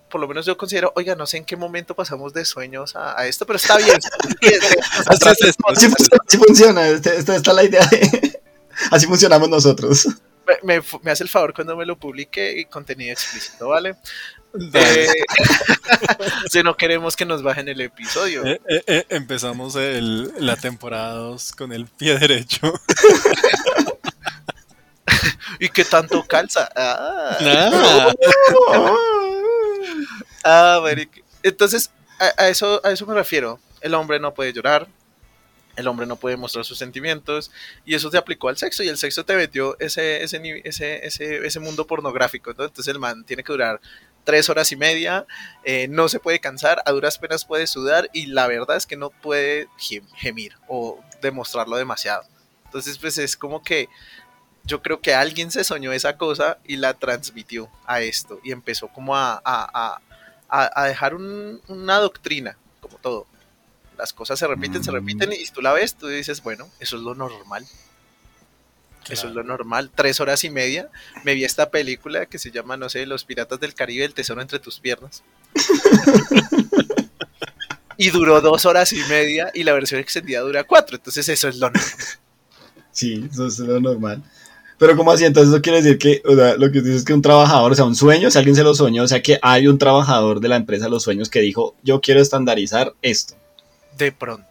[0.09, 3.25] por lo menos yo considero, oiga, no sé en qué momento pasamos de sueños a,
[3.25, 3.97] esto, pero está bien.
[5.07, 7.89] así, funciona, esta, es la idea
[8.91, 10.07] Así funcionamos nosotros.
[10.63, 13.95] Me, me, hace el favor cuando me lo publique y contenido explícito, ¿vale?
[14.73, 15.07] Eh,
[16.51, 18.45] si no queremos que nos bajen el episodio.
[18.45, 22.73] Eh, eh, empezamos el, la temporada 2 con el pie derecho.
[25.59, 26.69] ¿Y qué tanto calza?
[26.75, 27.37] Ah,
[30.43, 30.83] ah
[31.43, 33.59] Entonces, a, eso, a eso me refiero.
[33.81, 34.87] El hombre no puede llorar,
[35.75, 37.51] el hombre no puede mostrar sus sentimientos
[37.85, 41.59] y eso se aplicó al sexo y el sexo te metió ese, ese, ese, ese,
[41.59, 42.51] mundo pornográfico.
[42.51, 43.81] Entonces el man tiene que durar
[44.23, 45.25] tres horas y media,
[45.65, 48.95] eh, no se puede cansar, a duras penas puede sudar y la verdad es que
[48.95, 49.67] no puede
[50.15, 52.23] gemir o demostrarlo demasiado.
[52.65, 53.89] Entonces pues es como que
[54.63, 58.87] yo creo que alguien se soñó esa cosa y la transmitió a esto y empezó
[58.87, 59.99] como a, a,
[60.49, 63.27] a, a dejar una doctrina, como todo.
[63.97, 67.03] Las cosas se repiten, se repiten y tú la ves, tú dices, bueno, eso es
[67.03, 67.65] lo normal.
[69.09, 69.91] Eso es lo normal.
[69.93, 70.89] Tres horas y media
[71.23, 74.41] me vi esta película que se llama, no sé, Los Piratas del Caribe, el tesoro
[74.41, 75.23] entre tus piernas.
[77.97, 80.95] y duró dos horas y media y la versión extendida dura cuatro.
[80.95, 81.83] Entonces eso es lo normal.
[82.91, 84.23] Sí, eso es lo normal.
[84.77, 87.13] Pero como así, entonces eso quiere decir que, o sea, lo que dices es que
[87.13, 89.67] un trabajador, o sea, un sueño, si alguien se lo soñó, o sea, que hay
[89.67, 93.35] un trabajador de la empresa Los Sueños que dijo, yo quiero estandarizar esto.
[93.97, 94.47] De pronto.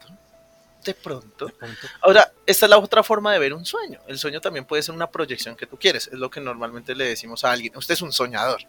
[0.84, 1.52] De pronto.
[2.00, 4.00] Ahora, esta es la otra forma de ver un sueño.
[4.08, 6.08] El sueño también puede ser una proyección que tú quieres.
[6.08, 7.76] Es lo que normalmente le decimos a alguien.
[7.76, 8.62] Usted es un soñador.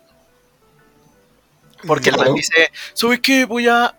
[1.88, 3.46] Porque el man dice, ¿sabe qué?
[3.46, 3.96] Voy a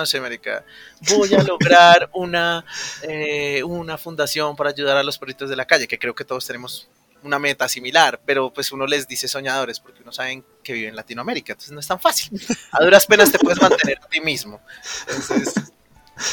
[0.00, 0.64] no sé, América,
[1.00, 2.64] voy a lograr una,
[3.02, 6.46] eh, una fundación para ayudar a los perritos de la calle, que creo que todos
[6.46, 6.88] tenemos
[7.22, 10.96] una meta similar, pero pues uno les dice soñadores porque uno saben que vive en
[10.96, 12.40] Latinoamérica, entonces no es tan fácil.
[12.70, 14.60] A duras penas te puedes mantener a ti mismo.
[15.08, 15.54] Entonces,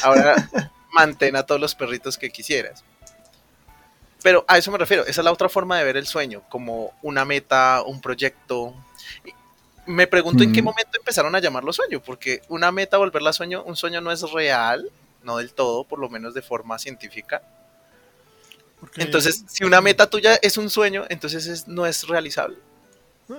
[0.03, 0.49] ahora
[0.91, 2.83] mantén a todos los perritos que quisieras.
[4.21, 6.93] Pero a eso me refiero, esa es la otra forma de ver el sueño, como
[7.01, 8.75] una meta, un proyecto,
[9.91, 13.75] me pregunto en qué momento empezaron a llamarlo sueño, porque una meta volverla sueño, un
[13.75, 14.89] sueño no es real,
[15.23, 17.41] no del todo, por lo menos de forma científica.
[18.97, 22.57] Entonces, si una meta tuya es un sueño, entonces no es realizable.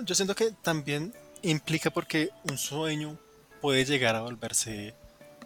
[0.05, 1.13] yo siento que también
[1.43, 3.19] implica porque un sueño
[3.61, 4.95] puede llegar a volverse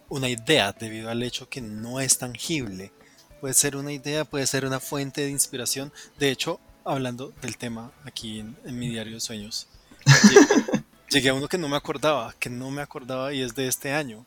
[0.09, 2.93] una idea debido al hecho que no es tangible.
[3.41, 5.93] Puede ser una idea, puede ser una fuente de inspiración.
[6.19, 9.69] De hecho, hablando del tema aquí en, en mi diario de sueños,
[11.09, 13.93] llegué a uno que no me acordaba, que no me acordaba y es de este
[13.93, 14.25] año.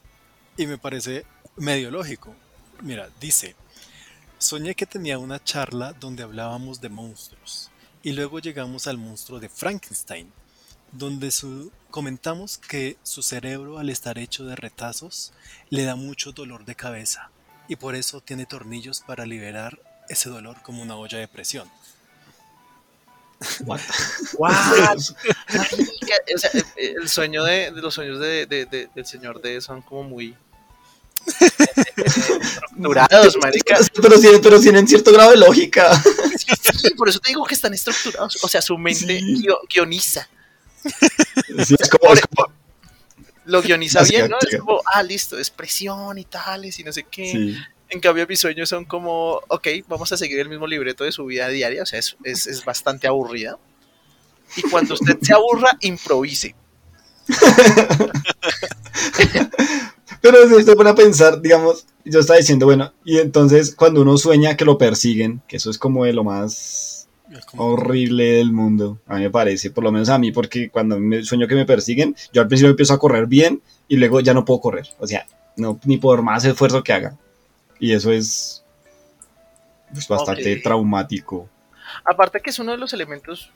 [0.58, 2.36] Y me parece medio lógico.
[2.82, 3.56] Mira, dice,
[4.38, 7.72] soñé que tenía una charla donde hablábamos de monstruos.
[8.04, 10.32] Y luego llegamos al monstruo de Frankenstein,
[10.92, 15.34] donde su, comentamos que su cerebro al estar hecho de retazos
[15.70, 17.30] le da mucho dolor de cabeza
[17.68, 21.70] y por eso tiene tornillos para liberar ese dolor como una olla de presión.
[23.66, 23.80] What?
[26.76, 30.36] el sueño de, los sueños de, del señor D son como muy
[31.98, 33.78] estructurados, marica.
[34.02, 36.02] Pero, pero, tienen cierto grado de lógica.
[36.98, 38.44] por eso te digo que están estructurados.
[38.44, 39.22] O sea, su mente
[39.70, 40.30] guioniza.
[43.46, 44.38] lo guioniza bien, ¿no?
[44.40, 47.56] Es como, ah, listo, expresión y tales y no sé qué.
[47.90, 51.26] En cambio, mis sueños son como, ok, vamos a seguir el mismo libreto de su
[51.26, 53.58] vida diaria, o sea, es, es, bastante aburrida.
[54.56, 56.56] Y cuando usted se aburra, improvise.
[60.22, 64.18] Pero si usted pone a pensar, digamos, yo estaba diciendo, bueno, y entonces cuando uno
[64.18, 67.08] sueña que lo persiguen, que eso es como de lo más
[67.56, 71.24] horrible del mundo, a mí me parece, por lo menos a mí, porque cuando me
[71.24, 74.46] sueño que me persiguen, yo al principio empiezo a correr bien y luego ya no
[74.46, 77.18] puedo correr, o sea, no, ni por más esfuerzo que haga.
[77.80, 78.66] Y eso es
[79.94, 81.48] pues, bastante traumático.
[82.04, 83.52] Aparte que es uno de los elementos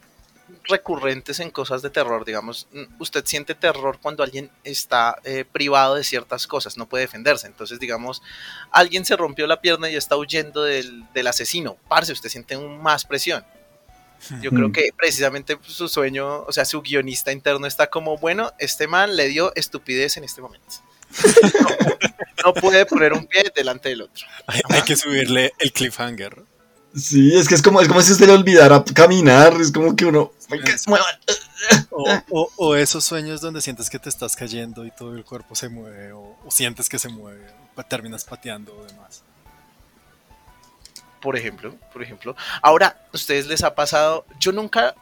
[0.66, 2.68] recurrentes en cosas de terror, digamos,
[3.00, 7.80] usted siente terror cuando alguien está eh, privado de ciertas cosas, no puede defenderse, entonces
[7.80, 8.22] digamos,
[8.72, 13.46] alguien se rompió la pierna y está huyendo del, asesino, parce, usted siente más presión.
[14.42, 18.88] Yo creo que precisamente su sueño, o sea, su guionista interno está como, bueno, este
[18.88, 20.76] man le dio estupidez en este momento
[22.46, 24.26] no, puede poner un pie delante del otro.
[24.48, 26.44] Hay, que subirle el cliffhanger.
[26.96, 30.06] Sí, es que es como, es como si usted le olvidara caminar, es como que
[30.06, 30.32] uno...
[32.30, 35.70] O, o, esos sueños donde sientes que te estás cayendo y todo el cuerpo se
[35.70, 39.24] mueve, o, sientes que se mueve, o terminas pateando o demás.
[41.22, 42.36] Por ejemplo, por ejemplo.
[42.62, 44.26] Ahora, ¿ustedes les ha pasado?
[44.40, 44.94] Yo nunca,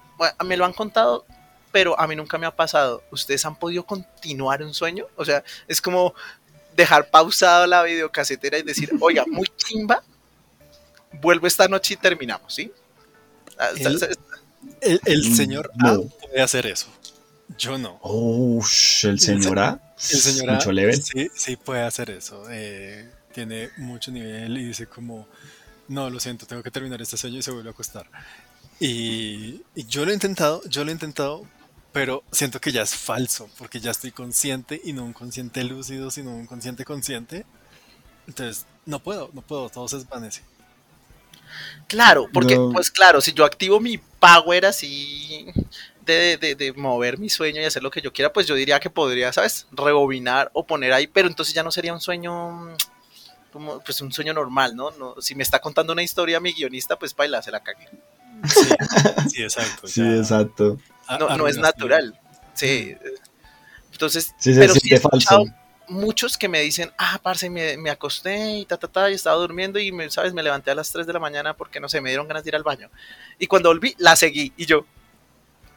[0.46, 1.26] me lo han contado
[1.72, 3.04] pero a mí nunca me ha pasado.
[3.12, 5.08] ¿Ustedes han podido continuar un sueño?
[5.16, 6.14] O sea, es como
[6.76, 10.04] dejar pausado la videocasetera y decir, oiga, muy chimba,
[11.14, 12.72] vuelvo esta noche y terminamos, ¿sí?
[13.58, 13.70] Ah,
[14.82, 16.88] el, mm, señor A puede hacer eso.
[17.58, 18.00] Yo no.
[18.02, 18.60] Oh,
[19.04, 19.94] el señor A.
[20.12, 20.54] El señor A.
[20.56, 21.02] Mucho level.
[21.02, 22.46] Sí, sí puede hacer eso.
[22.50, 25.28] Eh, tiene mucho nivel y dice como,
[25.88, 28.08] no, lo siento, tengo que terminar este sueño y se vuelve a acostar.
[28.80, 31.46] y, yo lo he intentado, yo lo he intentado,
[31.92, 36.10] pero siento que ya es falso, porque ya estoy consciente y no un consciente lúcido,
[36.10, 37.46] sino un consciente consciente.
[38.28, 40.42] Entonces, no puedo, no puedo, todo se desvanece.
[41.88, 45.46] Claro, porque, pues claro, si yo activo mi power así
[46.06, 48.80] de, de, de, mover mi sueño y hacer lo que yo quiera, pues yo diría
[48.80, 49.68] que podría, ¿sabes?
[49.72, 52.76] Rebobinar o poner ahí, pero entonces ya no sería un sueño
[53.52, 54.92] como pues un sueño normal, ¿no?
[54.92, 57.90] no si me está contando una historia mi guionista, pues baila, se la cague.
[59.30, 59.88] Sí, exacto.
[59.88, 60.80] Sí, exacto.
[61.20, 62.20] No, no es natural.
[62.54, 62.96] Sí.
[63.92, 65.44] Entonces, pero sí he escuchado
[65.92, 69.36] muchos que me dicen, ah, parce, me, me acosté y ta, ta, ta, y estaba
[69.36, 70.34] durmiendo y, me, ¿sabes?
[70.34, 72.50] Me levanté a las 3 de la mañana porque, no sé, me dieron ganas de
[72.50, 72.90] ir al baño.
[73.38, 74.54] Y cuando volví, la seguí.
[74.58, 74.86] Y yo,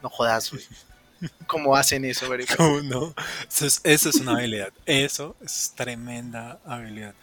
[0.01, 0.63] no jodas, güey.
[1.47, 3.13] ¿Cómo hacen eso, ¿Cómo no?
[3.47, 4.73] Eso es, eso es, una habilidad.
[4.85, 7.13] Eso es tremenda habilidad.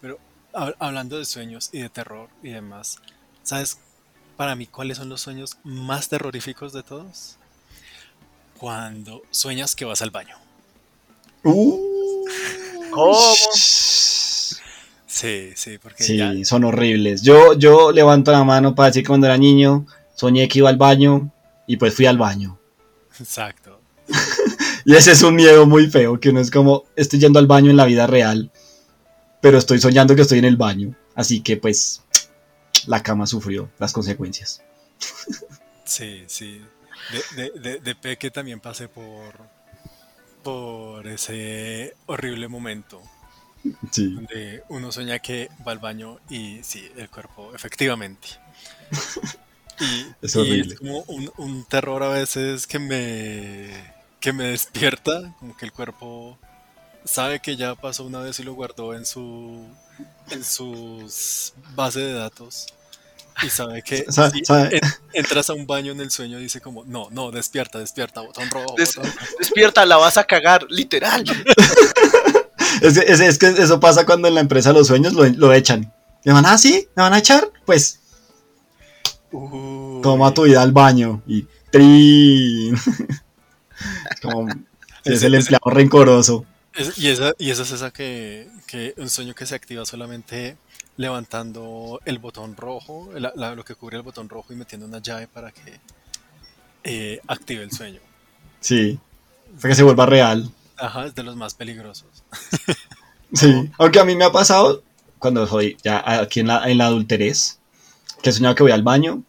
[0.00, 0.18] pero
[0.52, 2.98] hablando de sueños y de terror y demás,
[3.42, 3.78] ¿sabes
[4.36, 7.36] para mí cuáles son los sueños más terroríficos de todos?
[8.58, 10.41] Cuando sueñas que vas al baño.
[11.44, 12.24] Uh.
[12.90, 13.18] ¿Cómo?
[15.06, 17.22] Sí, sí, porque sí, son horribles.
[17.22, 20.76] Yo, yo levanto la mano para decir que cuando era niño soñé que iba al
[20.76, 21.30] baño
[21.66, 22.58] y pues fui al baño.
[23.18, 23.80] Exacto.
[24.84, 27.70] y ese es un miedo muy feo, que uno es como, estoy yendo al baño
[27.70, 28.50] en la vida real,
[29.40, 30.94] pero estoy soñando que estoy en el baño.
[31.14, 32.02] Así que pues
[32.86, 34.62] la cama sufrió las consecuencias.
[35.84, 36.62] Sí, sí.
[37.36, 39.34] De, de, de Peque también pasé por,
[40.42, 43.00] por ese horrible momento.
[43.90, 44.12] Sí.
[44.12, 48.28] Donde uno sueña que va al baño y sí, el cuerpo, efectivamente.
[49.78, 51.00] Y es, como
[51.36, 53.70] un, terror a veces que me,
[54.20, 56.38] que me despierta, como que el cuerpo
[57.04, 59.66] sabe que ya pasó una vez y lo guardó en su
[60.30, 62.66] en sus bases de datos
[63.42, 64.04] y sabe que
[65.12, 68.50] entras a un baño en el sueño y dice como, no, no, despierta, despierta, botón
[68.50, 68.74] rojo.
[69.38, 71.24] Despierta, la vas a cagar, literal.
[72.82, 75.92] es, que eso pasa cuando en la empresa los sueños lo, echan.
[76.24, 76.88] ¿Me van a, ah, sí?
[76.94, 77.50] ¿Me van a echar?
[77.64, 78.00] Pues...
[79.30, 82.74] Toma tu vida al baño y ¡trin!
[84.10, 84.46] es como...
[85.04, 86.44] Es el empleado rencoroso.
[86.96, 90.56] y, esa, y esa es esa que, que un sueño que se activa solamente
[90.96, 95.50] levantando el botón rojo, lo que cubre el botón rojo y metiendo una llave para
[95.50, 95.80] que
[96.84, 98.00] eh, active el sueño.
[98.60, 98.98] Sí,
[99.56, 100.50] para que se vuelva real.
[100.76, 102.24] Ajá, es de los más peligrosos.
[103.32, 104.82] sí, aunque a mí me ha pasado
[105.18, 107.58] cuando soy ya aquí en la, en la adulterez,
[108.22, 109.22] que he soñado que voy al baño.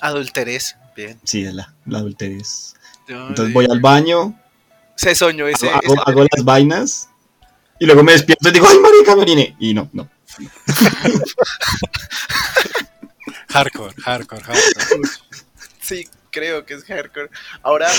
[0.00, 1.20] Adulterez, bien.
[1.24, 2.74] Sí, es la, la adulterez.
[3.08, 4.38] Entonces voy al baño.
[4.96, 5.68] Se soñó ese.
[5.68, 7.08] Hago, hago, las vainas
[7.78, 10.08] y luego me despierto y digo, ¡ay, marica, me Y no, no.
[13.48, 15.08] hardcore, hardcore, hardcore.
[15.80, 17.30] Sí, creo que es hardcore.
[17.62, 17.90] Ahora,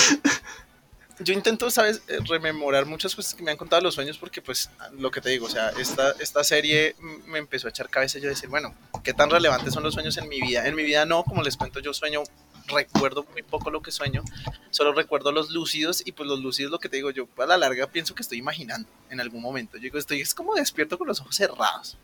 [1.20, 4.70] yo intento, ¿sabes?, eh, rememorar muchas cosas que me han contado los sueños porque, pues,
[4.98, 8.22] lo que te digo, o sea, esta, esta serie me empezó a echar cabeza y
[8.22, 10.66] yo decir, bueno, ¿qué tan relevantes son los sueños en mi vida?
[10.66, 12.22] En mi vida no, como les cuento, yo sueño,
[12.66, 14.24] recuerdo muy poco lo que sueño,
[14.70, 17.58] solo recuerdo los lúcidos y pues los lúcidos, lo que te digo, yo a la
[17.58, 19.76] larga pienso que estoy imaginando en algún momento.
[19.76, 21.96] Yo digo, estoy, es como despierto con los ojos cerrados.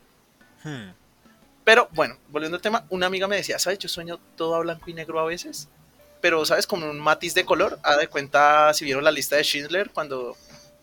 [0.63, 0.91] Hmm.
[1.63, 3.79] Pero bueno, volviendo al tema, una amiga me decía, ¿sabes?
[3.79, 5.69] Yo sueño todo a blanco y negro a veces,
[6.19, 6.67] pero ¿sabes?
[6.67, 7.79] Como un matiz de color.
[7.83, 10.35] A de cuenta, si vieron la lista de Schindler, cuando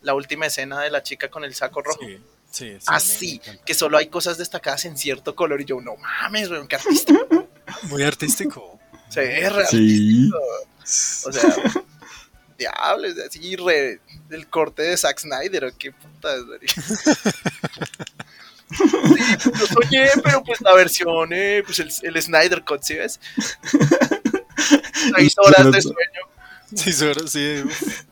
[0.02, 2.00] la última escena de la chica con el saco rojo.
[2.02, 5.60] Sí, sí, Así, que solo hay cosas destacadas en cierto color.
[5.60, 7.48] Y yo, no mames, weón, qué artístico.
[7.84, 8.78] Muy artístico.
[9.10, 10.30] Sí, es sí.
[11.26, 11.54] O sea,
[12.58, 16.34] diablos, así re, el corte de Zack Snyder, o qué puta
[18.70, 23.18] Sí, lo soñé, pero pues la versión, eh, pues el, el, Snyder Cut, ¿sí ves?
[25.16, 26.20] Seis horas de sueño.
[26.74, 27.62] Seis horas, sí.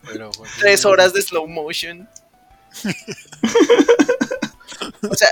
[0.07, 2.09] Pero, Tres horas de slow motion.
[5.11, 5.31] o sea,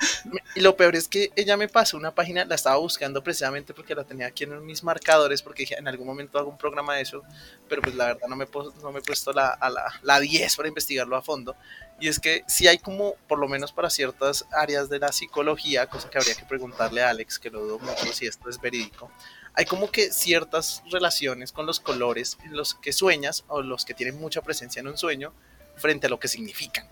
[0.54, 3.94] y lo peor es que ella me pasó una página, la estaba buscando precisamente porque
[3.94, 7.02] la tenía aquí en mis marcadores, porque dije, en algún momento hago un programa de
[7.02, 7.22] eso,
[7.68, 8.46] pero pues la verdad no me,
[8.82, 11.54] no me he puesto la, a la, la 10 para investigarlo a fondo.
[12.00, 15.86] Y es que si hay como, por lo menos para ciertas áreas de la psicología,
[15.86, 19.10] cosa que habría que preguntarle a Alex, que lo dudo mucho si esto es verídico,
[19.52, 23.94] hay como que ciertas relaciones con los colores en los que sueñas o los que
[23.94, 25.34] tienen mucha presencia en un sueño
[25.76, 26.88] frente a lo que significan.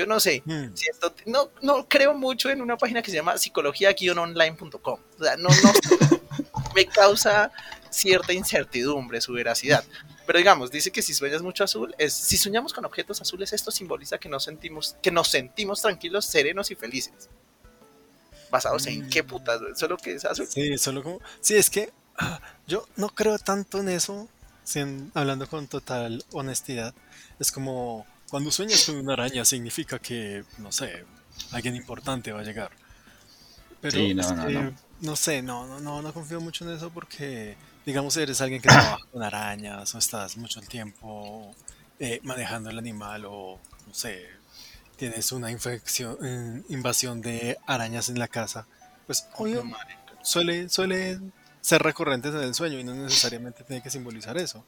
[0.00, 0.74] Yo no sé, hmm.
[0.74, 4.98] si esto, no, no creo mucho en una página que se llama psicología-online.com.
[5.18, 5.72] O sea, no, no,
[6.74, 7.52] me causa
[7.90, 9.84] cierta incertidumbre su veracidad.
[10.24, 13.70] Pero digamos, dice que si sueñas mucho azul, es, si soñamos con objetos azules, esto
[13.70, 17.28] simboliza que nos sentimos, que nos sentimos tranquilos, serenos y felices.
[18.50, 20.46] Basados en qué putas, solo que es azul.
[20.46, 21.20] Sí, solo como.
[21.42, 24.30] Sí, es que ah, yo no creo tanto en eso,
[25.12, 26.94] hablando con total honestidad.
[27.38, 31.04] Es como cuando sueñas con una araña, significa que, no sé,
[31.52, 32.70] alguien importante va a llegar.
[33.80, 34.74] Pero sí, no, no, no.
[35.00, 38.68] no sé, no, no, no, no confío mucho en eso porque digamos, eres alguien que
[38.68, 41.54] trabaja con arañas o estás mucho el tiempo
[41.98, 44.26] eh, manejando el animal o, no sé,
[44.96, 48.66] tienes una infección, eh, invasión de arañas en la casa,
[49.06, 49.64] pues obvio,
[50.22, 51.20] suele, suele
[51.60, 54.64] ser recurrentes en el sueño y no necesariamente tiene que simbolizar eso.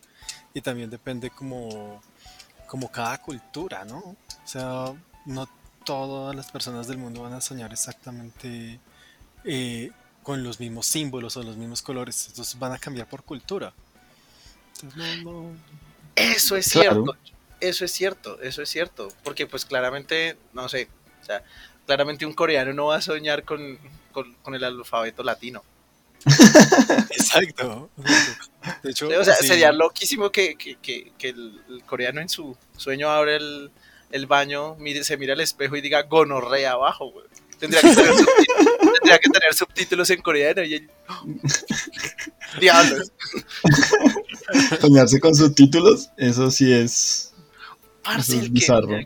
[0.54, 2.02] Y también depende como,
[2.72, 3.98] como cada cultura, ¿no?
[3.98, 4.16] O
[4.46, 4.94] sea,
[5.26, 5.46] no
[5.84, 8.80] todas las personas del mundo van a soñar exactamente
[9.44, 9.90] eh,
[10.22, 12.28] con los mismos símbolos o los mismos colores.
[12.30, 13.74] Entonces van a cambiar por cultura.
[16.16, 17.14] Eso es cierto.
[17.60, 19.08] Eso es cierto, eso es cierto.
[19.22, 20.88] Porque pues claramente, no sé,
[21.20, 21.44] o sea,
[21.84, 23.78] claramente un coreano no va a soñar con,
[24.46, 25.62] el alfabeto latino.
[27.10, 27.90] Exacto.
[28.82, 30.56] De hecho, o sea, sería loquísimo que,
[31.20, 36.02] el, coreano en su sueño abre el, baño, mire, se mira al espejo y diga
[36.02, 37.12] gonorrea abajo,
[37.58, 40.88] Tendría que tener subtítulos, tendría que tener subtítulos en coreano y
[42.60, 43.12] Diablos.
[44.80, 47.32] Soñarse con subtítulos, eso sí es.
[48.02, 48.98] Parce, es bizarro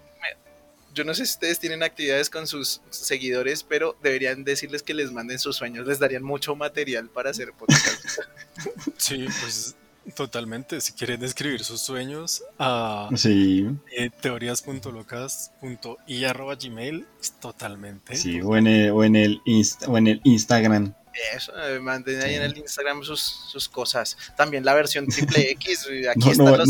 [0.97, 5.13] yo no sé si ustedes tienen actividades con sus seguidores, pero deberían decirles que les
[5.13, 8.21] manden sus sueños, les darían mucho material para hacer podcast.
[8.97, 9.77] Sí, pues
[10.15, 10.81] totalmente.
[10.81, 13.67] Si quieren describir sus sueños a sí.
[13.95, 17.07] eh, teorías.locas.i.gmail,
[17.41, 18.17] totalmente.
[18.17, 19.43] Sí, o en el, o en el,
[19.87, 20.95] o en el Instagram.
[21.35, 24.17] Eso, eh, manden ahí en el Instagram sus, sus, cosas.
[24.37, 25.89] También la versión triple X.
[26.11, 26.69] Aquí están los,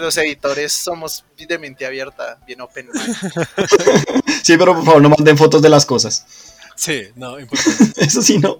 [0.00, 2.88] los, editores, somos de mente abierta, bien open.
[4.42, 6.26] sí, pero por favor no manden fotos de las cosas.
[6.74, 8.04] Sí, no, importante.
[8.04, 8.56] Eso sí, no.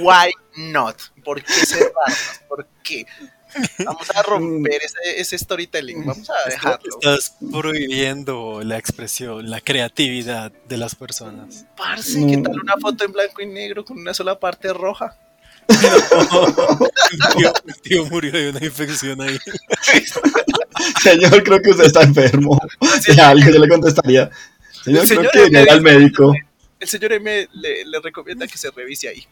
[0.00, 0.96] Why not?
[1.24, 2.40] ¿Por qué cerrarnos?
[2.48, 3.06] ¿Por qué?
[3.84, 6.98] Vamos a romper ese, ese, storytelling, vamos a dejarlo.
[7.00, 11.66] Estás prohibiendo la expresión, la creatividad de las personas.
[11.76, 15.16] Parce, ¿qué tal una foto en blanco y negro con una sola parte roja?
[17.66, 19.38] el, tío, murió de una infección ahí.
[21.02, 22.60] Señor, creo que usted está enfermo.
[23.00, 24.30] Si algo yo le contestaría.
[24.84, 26.34] Señor, creo que M, al médico.
[26.78, 29.26] El señor M le, le recomienda que se revise ahí.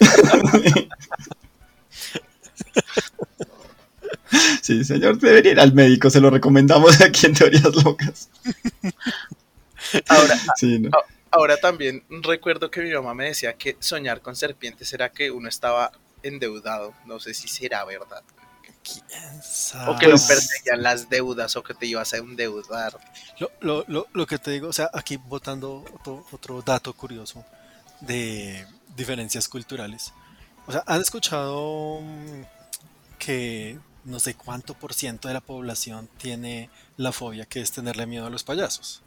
[4.62, 8.28] Sí, señor, debería ir al médico, se lo recomendamos aquí en Teorías Locas.
[10.08, 10.38] Ahora,
[11.30, 15.48] ahora también recuerdo que mi mamá me decía que soñar con serpientes era que uno
[15.48, 16.94] estaba endeudado.
[17.06, 18.22] No sé si será verdad.
[19.86, 22.98] O que lo perseguían las deudas o que te ibas a endeudar.
[23.60, 27.44] Lo, lo, lo, que te digo, o sea, aquí votando otro, otro dato curioso
[28.00, 28.66] de
[28.96, 30.12] diferencias culturales.
[30.66, 32.42] O sea, ¿han escuchado mm,
[33.18, 38.06] que no sé cuánto por ciento de la población tiene la fobia que es tenerle
[38.06, 39.02] miedo a los payasos.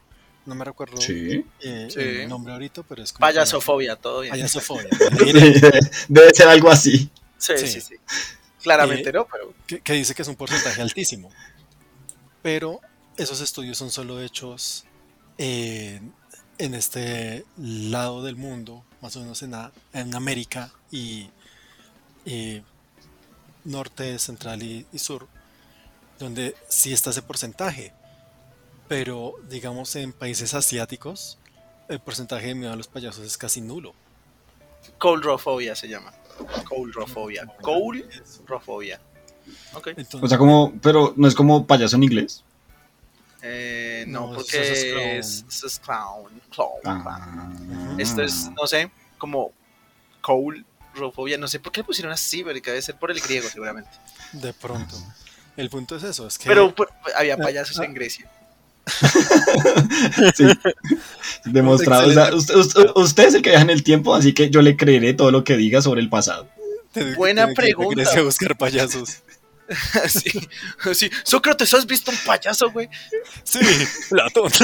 [0.46, 4.32] No me recuerdo eh, el nombre ahorita, pero es como Payasofobia, todo bien.
[4.32, 4.90] Payasofobia.
[6.10, 7.12] Debe ser algo así.
[7.38, 7.96] Sí, sí, sí.
[8.62, 9.54] Claramente eh, no, pero...
[9.84, 11.30] Que, dice que es un porcentaje altísimo.
[12.42, 12.82] Pero
[13.18, 14.86] esos estudios son solo hechos
[15.38, 19.54] en este lado del mundo, más o menos en,
[19.94, 21.30] en América y,
[22.26, 22.62] y
[23.64, 25.28] norte, central y, sur,
[26.20, 27.94] donde sí está ese porcentaje.
[28.88, 31.38] Pero digamos en países asiáticos,
[31.88, 33.94] el porcentaje de miedo a los payasos es casi nulo.
[34.98, 36.14] Coulrofobia se llama.
[36.68, 37.46] Coulrofobia.
[37.62, 39.00] Coulrofobia.
[39.74, 39.96] Okay.
[40.22, 42.44] o sea, como, pero no es como payaso en inglés.
[43.42, 45.44] Eh, no, porque es,
[45.84, 46.42] clown.
[46.86, 47.52] Ah.
[47.98, 49.52] Esto es, no sé, como
[50.22, 50.64] coul
[50.96, 53.92] rofobia, no sé por qué le pusieron así, pero debe ser por el griego seguramente.
[54.34, 54.96] De pronto.
[55.58, 56.48] El punto es eso, es que...
[56.48, 56.74] Pero
[57.16, 58.30] había payasos en Grecia.
[60.36, 60.46] sí.
[61.46, 62.36] Demostrado.
[62.96, 65.44] usted, es el que viaja en el tiempo, así que yo le creeré todo lo
[65.44, 66.48] que diga sobre el pasado.
[67.16, 68.02] Buena pregunta.
[68.02, 69.22] Grecia a buscar payasos.
[70.10, 70.50] sí,
[70.94, 71.10] sí.
[71.24, 72.90] Sócrates, ¿has visto un payaso, güey?
[73.44, 73.60] Sí,
[74.10, 74.52] Platón.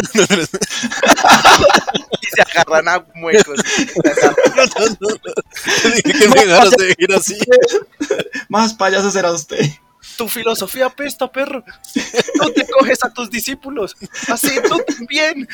[2.21, 3.59] y se agarran a muecos.
[5.83, 7.37] Dije que me dejaras de ir así.
[8.49, 9.65] Más payaso será usted.
[10.17, 11.63] Tu filosofía pesta, perro.
[12.35, 13.95] No te coges a tus discípulos.
[14.27, 15.47] Así tú también.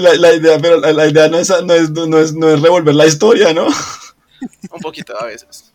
[0.00, 2.94] La, la, idea, pero la, idea no es, no, es, no, es, no es revolver
[2.94, 3.68] la historia, ¿no?
[4.70, 5.72] un poquito a veces.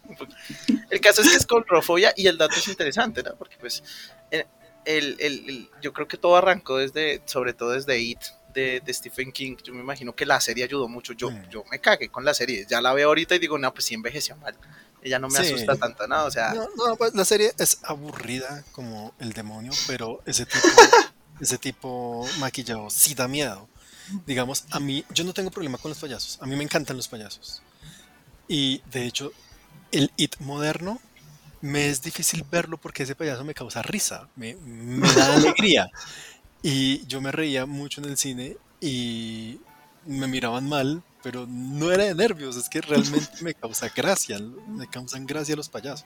[0.90, 3.36] El caso es que es con rofobia y el dato es interesante, ¿no?
[3.36, 3.84] Porque pues
[4.86, 8.20] el, el, yo creo que todo arrancó desde, sobre todo desde It,
[8.54, 9.58] de, Stephen King.
[9.64, 11.14] Yo me imagino que la serie ayudó mucho.
[11.14, 12.66] Yo, yo me cagué con la serie.
[12.68, 14.56] Ya la veo ahorita y digo, no, pues sí envejeció mal.
[15.02, 16.26] Ella no me asusta tanto, ¿no?
[16.26, 16.54] O sea...
[16.54, 20.68] No, pues la serie es aburrida como el demonio, pero ese tipo,
[21.42, 23.68] ese tipo maquillado sí da miedo.
[24.26, 26.40] Digamos, a mí, yo no tengo problema con los payasos.
[26.42, 27.62] A mí me encantan los payasos.
[28.48, 29.32] Y de hecho,
[29.92, 31.00] el It moderno
[31.62, 35.90] me es difícil verlo porque ese payaso me causa risa, me, da alegría.
[36.62, 39.60] Y yo me reía mucho en el cine y
[40.06, 44.88] me miraban mal, pero no era de nervios, es que realmente me causa gracia, me
[44.88, 46.06] causan gracia los payasos.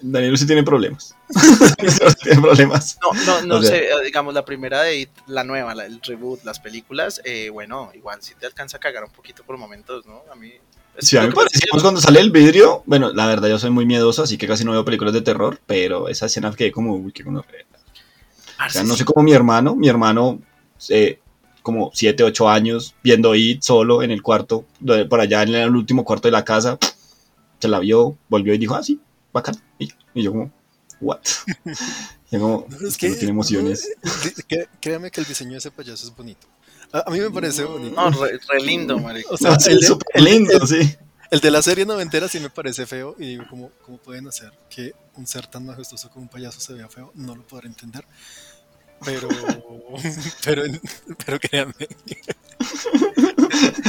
[0.00, 1.14] Daniel sí tiene problemas.
[2.22, 2.98] tiene problemas.
[3.02, 7.20] No, no, no sé, digamos, la primera de la nueva, la, el reboot, las películas,
[7.24, 10.22] eh, bueno, igual si te alcanza a cagar un poquito por momentos, ¿no?
[10.30, 10.52] A mí.
[10.98, 14.22] Sí, a mí me cuando sale el vidrio, bueno, la verdad yo soy muy miedoso,
[14.22, 17.24] así que casi no veo películas de terror, pero esa escena quedé como, uy, qué
[17.24, 17.44] bueno.
[18.64, 20.40] O sea, no sé cómo mi hermano, mi hermano,
[20.88, 21.18] eh,
[21.62, 24.64] como 7, 8 años, viendo It solo en el cuarto,
[25.10, 26.78] por allá en el último cuarto de la casa,
[27.58, 29.00] se la vio, volvió y dijo, ah, sí,
[29.34, 29.60] bacán.
[29.78, 30.52] Y, yo como,
[31.00, 31.20] what?
[32.30, 33.86] yo como, es que, no tiene emociones.
[34.80, 36.46] créame que el diseño de ese payaso es bonito.
[36.92, 37.94] A, mí me parece bonito.
[37.94, 39.34] No, re, lindo, marico.
[39.34, 40.96] O sea, el, súper lindo, sí.
[41.30, 44.52] El de la serie noventera sí me parece feo y digo, ¿cómo, ¿cómo pueden hacer
[44.70, 47.10] que un ser tan majestuoso como un payaso se vea feo?
[47.14, 48.06] No lo podré entender.
[49.04, 49.28] Pero,
[50.44, 50.62] pero,
[51.24, 51.88] pero créanme.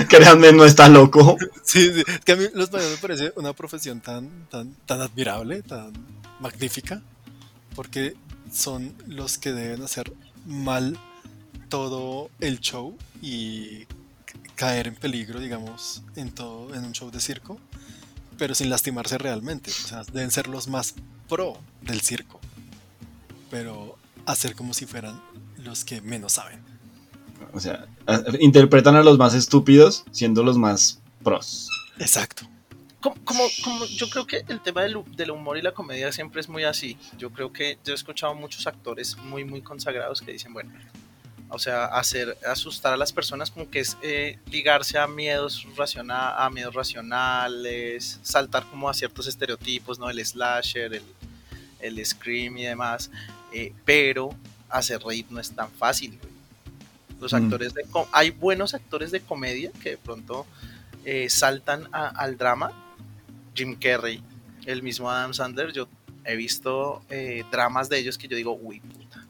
[0.10, 1.38] créanme, no está loco.
[1.64, 5.02] Sí, sí, es que a mí los payasos me parece una profesión tan, tan, tan
[5.02, 5.94] admirable, tan
[6.40, 7.02] magnífica,
[7.76, 8.16] porque
[8.52, 10.12] son los que deben hacer
[10.46, 10.98] mal
[11.70, 13.86] todo el show y
[14.56, 17.60] caer en peligro, digamos, en todo, en un show de circo,
[18.38, 19.72] pero sin lastimarse realmente.
[19.72, 20.96] O sea, deben ser los más
[21.28, 22.40] pro del circo.
[23.50, 25.22] Pero hacer como si fueran
[25.58, 26.64] los que menos saben.
[27.54, 27.86] O sea,
[28.40, 31.70] interpretan a los más estúpidos siendo los más pros.
[32.00, 32.48] Exacto.
[33.00, 33.16] Como,
[33.64, 36.64] como, yo creo que el tema del, del, humor y la comedia siempre es muy
[36.64, 36.98] así.
[37.20, 40.72] Yo creo que yo he escuchado muchos actores muy, muy consagrados que dicen, bueno,
[41.50, 46.34] o sea, hacer asustar a las personas como que es eh, ligarse a miedos racional,
[46.38, 50.10] a miedos racionales, saltar como a ciertos estereotipos, ¿no?
[50.10, 51.04] El slasher, el,
[51.80, 53.12] el scream y demás.
[53.58, 54.36] Eh, pero
[54.70, 56.20] hacer reír no es tan fácil.
[57.22, 57.36] Los mm.
[57.38, 60.46] actores de hay buenos actores de comedia que de pronto
[61.06, 62.74] eh, saltan al drama.
[63.56, 64.22] Jim Carrey,
[64.66, 65.88] el mismo Adam Sandler, yo
[66.26, 69.26] he visto eh, dramas de ellos que yo digo, uy, puta.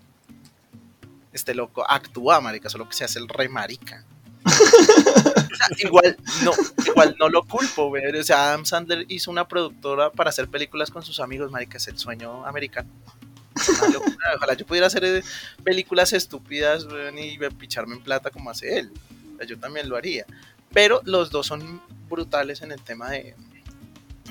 [1.32, 4.04] Este loco actúa, marica, solo que se hace el re marica.
[5.78, 6.52] igual, no,
[6.84, 11.04] igual no lo culpo, O sea, Adam Sandler hizo una productora para hacer películas con
[11.04, 12.90] sus amigos, marica, es el sueño americano.
[14.36, 15.24] Ojalá yo pudiera hacer eh,
[15.64, 16.86] películas estúpidas
[17.18, 18.92] y picharme en plata como hace él.
[19.48, 20.26] Yo también lo haría.
[20.74, 23.36] Pero los dos son brutales en el tema de,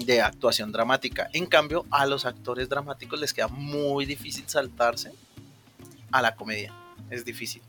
[0.04, 1.28] de actuación dramática.
[1.32, 5.12] En cambio, a los actores dramáticos les queda muy difícil saltarse
[6.10, 6.72] a la comedia.
[7.10, 7.62] Es difícil.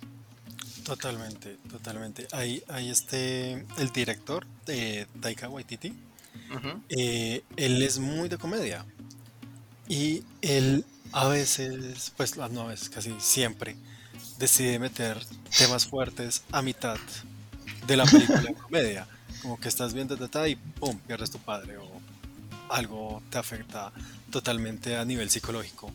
[0.83, 2.27] Totalmente, totalmente.
[2.31, 5.93] Ahí, ahí este, el director de Taika Waititi,
[6.89, 8.85] eh, él es muy de comedia.
[9.87, 13.75] Y él a veces, pues no veces, casi siempre,
[14.37, 15.17] decide meter
[15.57, 16.97] temas fuertes a mitad
[17.87, 19.07] de la película de comedia.
[19.41, 21.89] Como que estás viendo tata y pum, pierdes tu padre o
[22.69, 23.91] algo te afecta
[24.31, 25.91] totalmente a nivel psicológico.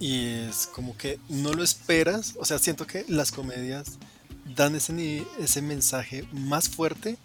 [0.00, 3.98] Y es como que no lo esperas, o sea, siento que las comedias
[4.56, 7.16] dan ese, ese mensaje más fuerte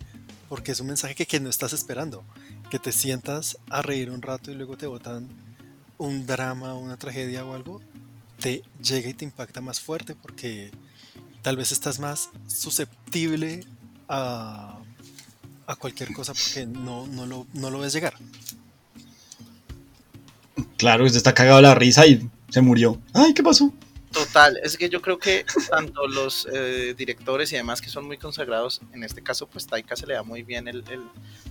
[0.47, 2.23] porque es un mensaje que, que no estás esperando,
[2.69, 5.29] que te sientas a reír un rato y luego te botan
[5.99, 7.81] un drama, una tragedia o algo,
[8.39, 10.71] te llega y te impacta más fuerte porque
[11.43, 13.65] tal vez estás más susceptible
[14.07, 14.79] a,
[15.67, 18.15] a cualquier cosa porque no, no, lo, no lo ves llegar.
[20.77, 22.99] Claro, se está cagado la risa y se murió.
[23.13, 23.71] Ay, ¿qué pasó?
[24.11, 28.17] Total, es que yo creo que tanto los eh, directores y demás que son muy
[28.17, 30.83] consagrados, en este caso pues Taika se le da muy bien el,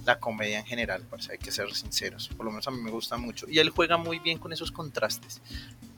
[0.04, 2.90] la comedia en general, parece, hay que ser sinceros, por lo menos a mí me
[2.90, 5.40] gusta mucho, y él juega muy bien con esos contrastes,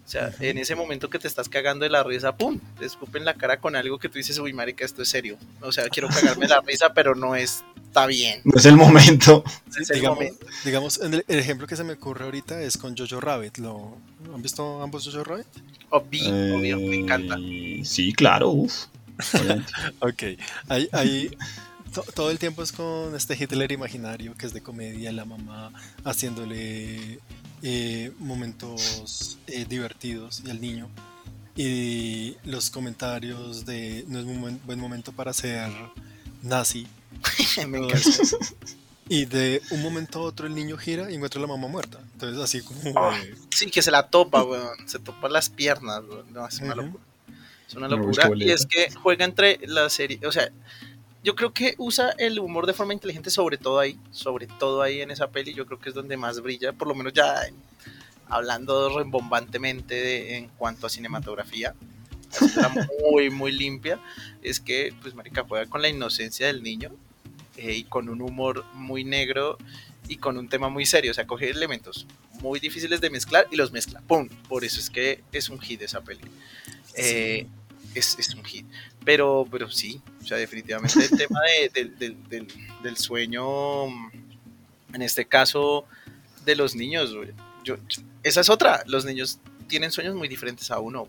[0.05, 3.25] o sea, en ese momento que te estás cagando de la risa, ¡pum!, te escupen
[3.25, 6.09] la cara con algo que tú dices, uy, marica, esto es serio, o sea, quiero
[6.09, 8.41] cagarme la risa, pero no es está bien.
[8.45, 9.43] No es el momento.
[10.65, 13.59] digamos, el, ejemplo que se me ocurre ahorita es con Jojo Rabbit.
[13.59, 13.97] ¿Lo,
[14.33, 15.47] ¿Han visto ambos Jojo Rabbit?
[15.91, 17.37] Obvio, obvio, me encanta.
[17.41, 18.87] Eh, sí, claro, uff.
[20.01, 20.23] ok,
[20.69, 21.31] ahí,
[22.15, 25.73] todo el tiempo es con este Hitler imaginario que es de comedia, la mamá
[26.05, 27.19] haciéndole
[27.63, 30.89] eh, momentos eh, divertidos y al niño.
[31.57, 35.71] Y los comentarios de no es un buen momento para ser
[36.41, 36.87] nazi
[37.69, 37.81] Me
[39.09, 41.99] Y de un momento a otro el niño gira y encuentra a la mamá muerta.
[42.13, 42.81] Entonces así como...
[42.97, 43.19] Ah,
[43.51, 44.89] sí, que se la topa, weón.
[44.89, 47.05] Se topa las piernas, No, es una locura.
[47.67, 48.31] Es una locura.
[48.37, 50.21] Y es que juega entre la serie...
[50.25, 50.51] O sea,
[51.25, 53.99] yo creo que usa el humor de forma inteligente sobre todo ahí.
[54.13, 55.55] Sobre todo ahí en esa peli.
[55.55, 56.73] Yo creo que es donde más brilla.
[56.73, 57.43] Por lo menos ya
[58.29, 61.75] hablando rembombantemente en cuanto a cinematografía
[63.11, 64.01] muy, muy limpia,
[64.43, 66.91] es que, pues, Marica juega con la inocencia del niño
[67.57, 69.59] eh, y con un humor muy negro
[70.09, 71.11] y con un tema muy serio.
[71.11, 72.07] O sea, coge elementos
[72.41, 74.01] muy difíciles de mezclar y los mezcla.
[74.07, 74.29] ¡Pum!
[74.49, 76.21] Por eso es que es un hit esa peli.
[76.97, 77.47] Eh,
[77.95, 78.67] es, es, un hit.
[79.05, 81.41] Pero, pero sí, o sea, definitivamente el tema
[82.83, 83.87] del, sueño,
[84.93, 85.85] en este caso
[86.45, 87.15] de los niños,
[87.65, 87.77] yo,
[88.23, 88.83] esa es otra.
[88.87, 91.09] Los niños tienen sueños muy diferentes a uno.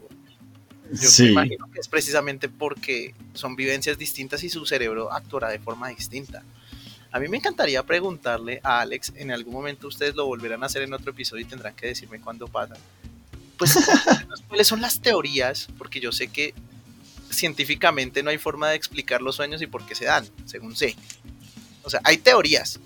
[0.92, 5.60] Yo me imagino que es precisamente porque son vivencias distintas y su cerebro actuará de
[5.60, 6.44] forma distinta.
[7.12, 10.82] A mí me encantaría preguntarle a Alex, en algún momento ustedes lo volverán a hacer
[10.82, 12.76] en otro episodio y tendrán que decirme cuándo pasa.
[13.58, 13.78] Pues,
[14.48, 15.68] ¿cuáles son las teorías?
[15.78, 16.54] Porque yo sé que
[17.30, 20.96] científicamente no hay forma de explicar los sueños y por qué se dan, según sé.
[21.84, 22.80] O sea, hay teorías,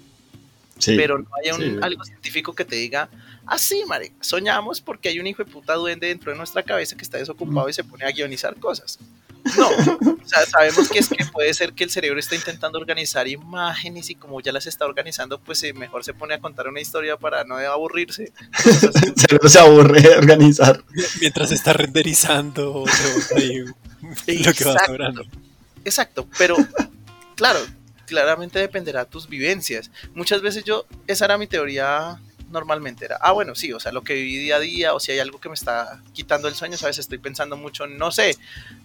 [0.86, 1.50] pero no hay
[1.82, 3.10] algo científico que te diga,
[3.46, 6.96] ah, sí, Mare, soñamos porque hay un hijo de puta duende dentro de nuestra cabeza
[6.96, 9.00] que está desocupado y se pone a guionizar cosas.
[9.58, 13.28] No, o sea, sabemos que es que puede ser que el cerebro está intentando organizar
[13.28, 16.82] imágenes y como ya las está organizando, pues eh, mejor se pone a contar una
[16.82, 18.34] historia para no aburrirse.
[19.04, 20.84] el cerebro se aburre de organizar.
[21.22, 22.86] Mientras está renderizando
[24.28, 25.24] lo que va sobrando.
[25.84, 26.58] Exacto, pero
[27.36, 27.60] claro,
[28.08, 29.92] claramente dependerá de tus vivencias.
[30.16, 32.20] Muchas veces yo, esa era mi teoría
[32.56, 35.12] normalmente era, ah, bueno, sí, o sea, lo que viví día a día, o si
[35.12, 36.98] hay algo que me está quitando el sueño, ¿sabes?
[36.98, 38.38] Estoy pensando mucho, no sé,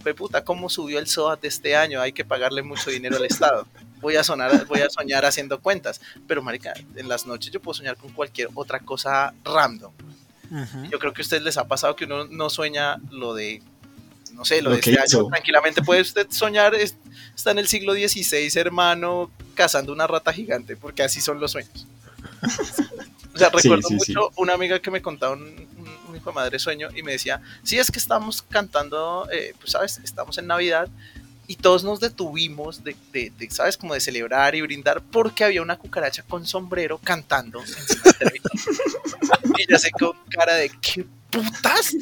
[0.02, 2.00] fue puta, ¿cómo subió el SOAT de este año?
[2.00, 3.66] Hay que pagarle mucho dinero al Estado.
[4.00, 6.00] Voy a, sonar, voy a soñar haciendo cuentas.
[6.26, 9.92] Pero, marica, en las noches yo puedo soñar con cualquier otra cosa random.
[10.90, 13.62] Yo creo que a ustedes les ha pasado que uno no sueña lo de
[14.34, 18.50] no sé, lo, de este año, tranquilamente puede usted soñar, está en el siglo XVI,
[18.54, 21.86] hermano, cazando una rata gigante, porque así son los sueños.
[23.34, 25.68] O sea, recuerdo mucho una amiga que me contaba un,
[26.14, 30.00] hijo de madre sueño y me decía, sí, es que estamos cantando, eh, pues sabes,
[30.02, 30.88] estamos en Navidad
[31.46, 35.78] y todos nos detuvimos de, de, sabes, como de celebrar y brindar porque había una
[35.78, 37.60] cucaracha con sombrero cantando
[39.58, 41.96] y ya sé con cara de, ¿qué putas?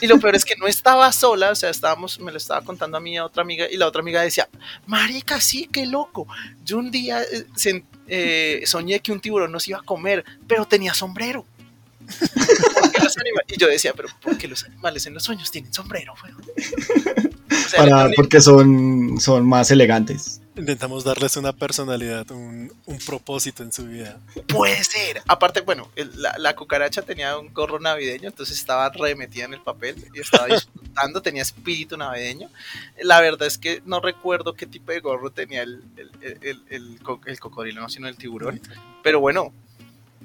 [0.00, 2.96] Y lo peor es que no estaba sola, o sea, estábamos, me lo estaba contando
[2.96, 4.48] a mí a otra amiga, y la otra amiga decía,
[4.86, 6.26] marica, sí, qué loco.
[6.64, 10.94] Yo un día eh, eh, soñé que un tiburón nos iba a comer, pero tenía
[10.94, 11.44] sombrero.
[13.48, 16.14] y yo decía, pero ¿por qué los animales en los sueños tienen sombrero?
[18.16, 20.40] porque son, son más elegantes.
[20.58, 22.72] Intentamos darles una personalidad, un,
[23.06, 24.18] propósito en su vida.
[24.48, 25.22] Puede ser.
[25.28, 30.20] Aparte, bueno, la, cucaracha tenía un gorro navideño, entonces estaba remetida en el papel y
[30.20, 32.50] estaba disfrutando, tenía espíritu navideño.
[33.02, 35.84] La verdad es que no recuerdo qué tipo de gorro tenía el,
[36.40, 38.60] el, cocodrilo, no, sino el tiburón.
[39.04, 39.52] Pero bueno,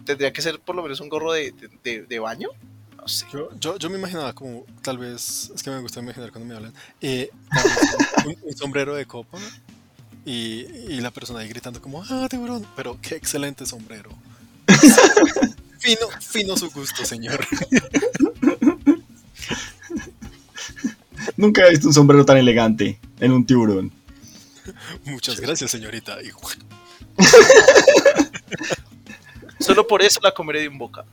[0.03, 2.49] tendría que ser por lo menos un gorro de, baño.
[2.97, 3.27] No sé.
[3.59, 6.73] Yo, yo, me imaginaba como, tal vez, es que me gusta imaginar cuando me hablan,
[7.01, 7.29] eh,
[8.25, 9.37] un, un, sombrero de copa,
[10.25, 14.09] y, la persona ahí gritando como, ah, tiburón, pero qué excelente sombrero.
[15.79, 17.45] fino, fino su gusto, señor.
[21.35, 23.91] Nunca he visto un sombrero tan elegante en un tiburón.
[25.05, 26.17] Muchas gracias, señorita.
[29.59, 31.05] Solo por eso la comeré de un boca.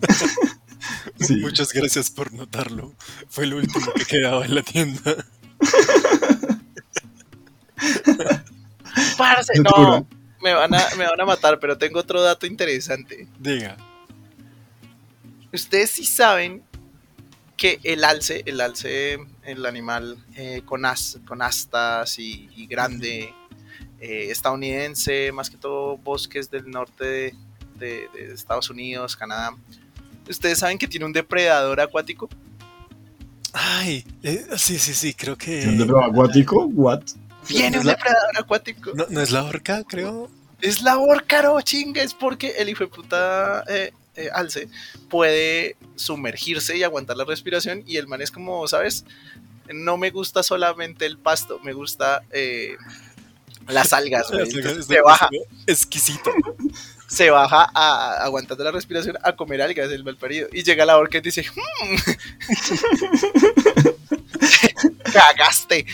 [1.40, 2.94] Muchas gracias por notarlo.
[3.28, 5.16] Fue el último que quedaba en la tienda.
[9.62, 10.06] No,
[10.42, 13.26] me van, a, me van a matar, pero tengo otro dato interesante.
[13.38, 13.76] Diga.
[15.52, 16.62] Ustedes sí saben
[17.56, 20.82] que el alce, el alce, el animal eh, con,
[21.26, 23.34] con astas y, grande,
[24.00, 27.34] eh, estadounidense, más que todo bosques del norte
[27.74, 29.54] de, Estados Unidos, Canadá,
[30.28, 32.30] ¿ustedes saben que tiene un depredador acuático?
[33.52, 35.66] Ay, eh, sí, sí, sí, creo que...
[35.66, 36.64] ¿Un depredador acuático?
[36.66, 37.02] ¿What?
[37.48, 38.92] Viene un depredador acuático.
[38.94, 40.30] No, es la orca, creo.
[40.60, 44.68] Es la orca, no chinga, es porque el hijo de puta eh, eh, alce
[45.08, 47.82] puede sumergirse y aguantar la respiración.
[47.86, 49.04] Y el man es como, ¿sabes?
[49.72, 52.76] No me gusta solamente el pasto, me gusta eh,
[53.68, 54.26] las algas,
[54.86, 55.28] se baja.
[55.66, 56.30] Exquisito.
[57.10, 60.46] Se baja a aguantar la respiración a comer algas el malparido.
[60.52, 61.96] Y llega la orca y dice, hmm".
[65.12, 65.86] cagaste.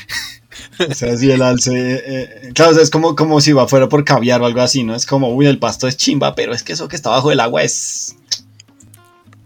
[0.90, 1.72] O sea, si el alce.
[1.72, 4.94] Eh, eh, claro, es como, como si va fuera por caviar o algo así, ¿no?
[4.94, 7.40] Es como, uy, el pasto es chimba, pero es que eso que está bajo el
[7.40, 8.16] agua es.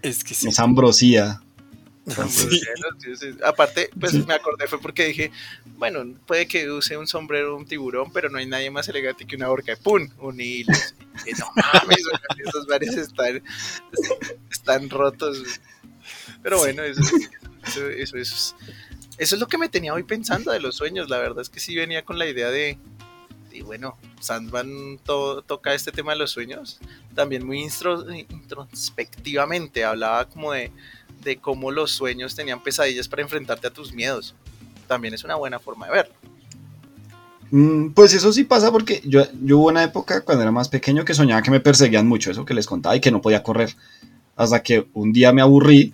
[0.03, 0.49] Es que sí.
[0.49, 1.41] Es ambrosía.
[3.45, 5.31] Aparte, pues me acordé, fue porque dije,
[5.77, 9.37] bueno, puede que use un sombrero un tiburón, pero no hay nadie más elegante que
[9.37, 9.77] una orca.
[9.77, 10.09] ¡Pum!
[10.19, 10.73] Un hilo.
[11.39, 12.03] no mames,
[12.47, 13.43] esos bares están,
[14.51, 15.61] están rotos.
[16.43, 17.03] Pero bueno, eso,
[17.67, 18.57] eso, eso, eso,
[19.21, 21.11] eso es lo que me tenía hoy pensando de los sueños.
[21.11, 22.79] La verdad es que sí venía con la idea de,
[23.53, 26.81] Y bueno, Sandman toca este tema de los sueños
[27.15, 29.85] también muy introspectivamente.
[29.85, 30.73] Hablaba como de,
[31.23, 34.35] de cómo los sueños tenían pesadillas para enfrentarte a tus miedos.
[34.89, 36.15] También es una buena forma de verlo.
[37.51, 41.05] Mm, pues eso sí pasa porque yo, yo hubo una época cuando era más pequeño
[41.05, 43.77] que soñaba que me perseguían mucho, eso que les contaba y que no podía correr.
[44.35, 45.93] Hasta que un día me aburrí.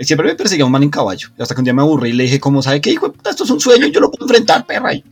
[0.00, 1.28] Siempre me perseguía un man en caballo.
[1.38, 2.90] Hasta que un día me aburrí y le dije, ¿cómo sabe qué?
[2.90, 4.94] Hijo, esto es un sueño, yo lo puedo enfrentar, perra.
[4.94, 5.04] Y,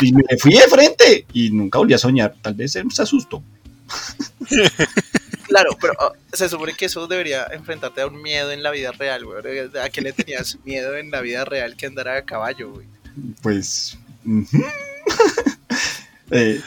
[0.00, 2.34] y, me fui de frente y nunca volví a soñar.
[2.40, 3.42] Tal vez se asustó.
[5.46, 8.92] Claro, pero oh, se supone que eso debería enfrentarte a un miedo en la vida
[8.92, 9.38] real, güey.
[9.80, 12.86] ¿A qué le tenías miedo en la vida real que andar a caballo, güey?
[13.42, 13.96] Pues
[16.30, 16.60] eh,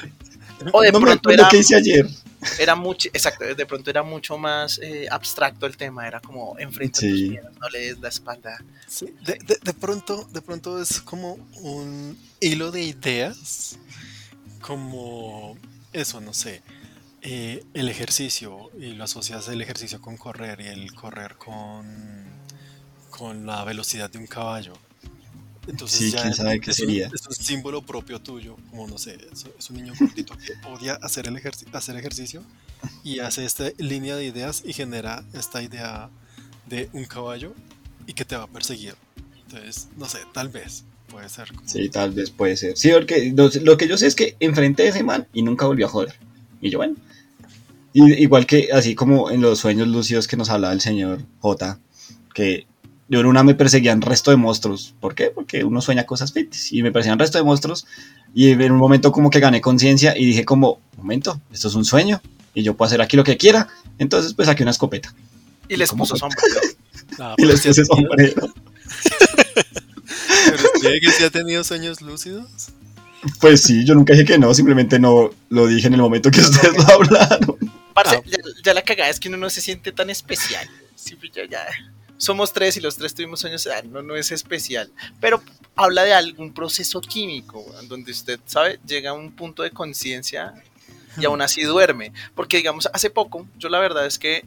[0.71, 2.07] o de pronto era, que hice ayer.
[2.59, 6.99] Era mucho, exacto, de pronto era mucho más eh, abstracto el tema, era como enfrenta
[6.99, 8.63] tus miedos, no le des la espalda.
[9.23, 13.79] de, pronto, de pronto es como un hilo de ideas,
[14.61, 15.57] como
[15.93, 16.61] eso, no sé,
[17.21, 22.25] eh, el ejercicio, y lo asocias el ejercicio con correr y el correr con,
[23.09, 24.73] con la velocidad de un caballo.
[25.67, 27.09] Entonces ya sabe qué sería.
[27.13, 31.27] es un símbolo propio tuyo, como no sé, es, un niño cortito que odia hacer,
[31.27, 31.39] el
[31.73, 32.41] hacer ejercicio
[33.03, 36.09] y hace esta línea de ideas y genera esta idea
[36.67, 37.53] de un caballo
[38.05, 38.95] y que te va a perseguir.
[39.45, 41.49] Entonces, no sé, tal vez puede ser.
[41.65, 42.77] Sí, tal vez puede ser.
[42.77, 45.87] Sí, porque lo, que yo sé es que enfrenté a ese man y nunca volvió
[45.87, 46.15] a joder.
[46.61, 46.95] Y yo, bueno.
[47.93, 51.79] igual que así como en los sueños lúcidos que nos hablaba el señor J,
[52.33, 52.67] que
[53.09, 54.93] yo en una me perseguían resto de monstruos.
[54.99, 55.31] ¿Por qué?
[55.33, 57.85] Porque uno sueña cosas fetes y me perseguían resto de monstruos
[58.33, 61.85] y en un momento como que gané conciencia y dije como, momento, esto es un
[61.85, 62.21] sueño
[62.53, 63.69] y yo puedo hacer aquí lo que quiera.
[63.97, 65.13] Entonces pues saqué una escopeta.
[65.69, 66.61] Y les puso sombrero.
[67.37, 68.53] y les puse sombrero.
[70.45, 72.69] ¿Pero usted que sí ha tenido sueños lúcidos?
[73.39, 76.39] Pues sí, yo nunca dije que no, simplemente no lo dije en el momento que
[76.39, 77.57] ustedes lo hablaron.
[77.93, 78.21] Parce, ah.
[78.63, 80.69] ya, la cagada es que uno no se siente tan especial.
[80.95, 81.65] Sí, pues ya, ya
[82.17, 85.41] somos tres y los tres tuvimos sueños, ah, no, no es especial, pero
[85.75, 88.79] habla de algún proceso químico, donde usted, ¿sabe?
[88.85, 90.53] Llega a un punto de conciencia
[91.17, 94.45] y aún así duerme, porque digamos, hace poco, yo la verdad es que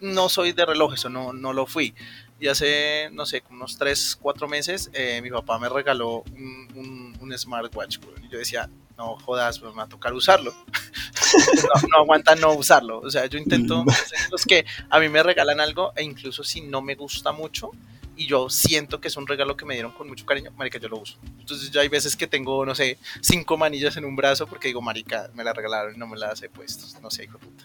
[0.00, 1.94] no soy de relojes o no, no lo fui,
[2.38, 7.38] y hace, no sé, unos 3, 4 meses, eh, mi papá me regaló un, un,
[7.38, 7.98] smartwatch.
[8.22, 10.52] Y yo decía, no jodas, me va a tocar usarlo.
[11.82, 13.00] no, no, aguanta no usarlo.
[13.00, 13.88] O sea, yo intento, mm.
[14.30, 17.70] los que a mí me regalan algo, e incluso si no me gusta mucho,
[18.16, 20.88] y yo siento que es un regalo que me dieron con mucho cariño, marica, yo
[20.88, 21.18] lo uso.
[21.38, 24.80] Entonces ya hay veces que tengo, no sé, cinco manillas en un brazo porque digo,
[24.80, 27.64] marica, me la regalaron y no me las he puesto, no sé, hijo de puta.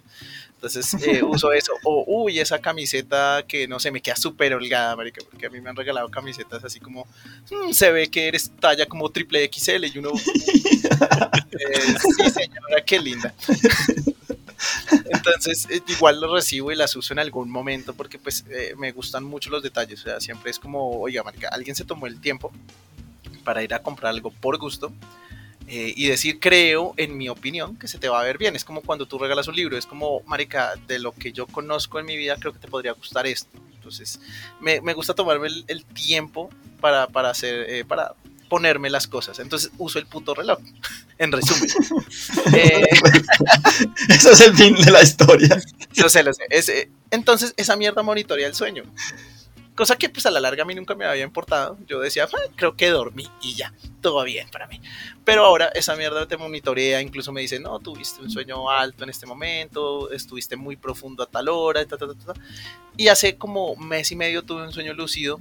[0.61, 1.73] Entonces eh, uso eso.
[1.83, 5.59] O, uy, esa camiseta que no sé, me queda súper holgada, marica, porque a mí
[5.59, 7.07] me han regalado camisetas así como,
[7.49, 12.99] mm, se ve que eres talla como triple XL y uno, eh, sí señora, qué
[12.99, 13.33] linda.
[15.11, 18.45] Entonces, eh, igual lo recibo y las uso en algún momento porque pues
[18.77, 20.01] me gustan mucho los detalles.
[20.01, 22.51] O sea, siempre es como, oiga, marica, alguien se tomó el tiempo
[23.43, 24.93] para ir a comprar algo por gusto
[25.73, 28.57] eh, y decir, creo, en mi opinión, que se te va a ver bien.
[28.57, 31.97] Es como cuando tú regalas un libro, es como, marica, de lo que yo conozco
[31.97, 33.57] en mi vida, creo que te podría gustar esto.
[33.75, 34.19] Entonces,
[34.59, 36.49] me, me gusta tomarme el, tiempo
[36.81, 38.15] para, para hacer, eh, para
[38.49, 39.39] ponerme las cosas.
[39.39, 40.59] Entonces, uso el puto reloj,
[41.17, 41.69] en resumen.
[42.53, 42.85] eh,
[44.09, 45.57] Eso es el fin de la historia.
[45.95, 46.43] Lo sé, lo sé.
[46.49, 48.83] Eh, entonces, esa mierda monitorea el sueño.
[49.75, 51.77] Cosa que pues a la larga a mí nunca me había importado.
[51.87, 54.81] Yo decía, ah, creo que dormí y ya, todo bien para mí.
[55.23, 59.09] Pero ahora esa mierda te monitorea, incluso me dice, no, tuviste un sueño alto en
[59.09, 61.85] este momento, estuviste muy profundo a tal hora,
[62.97, 65.39] y hace como mes y medio tuve un sueño lúcido.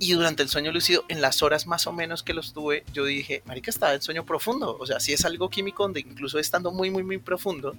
[0.00, 3.04] Y durante el sueño lúcido, en las horas más o menos que los tuve, yo
[3.04, 4.76] dije, marica, estaba en sueño profundo.
[4.78, 7.74] O sea, si es algo químico donde incluso estando muy, muy, muy profundo,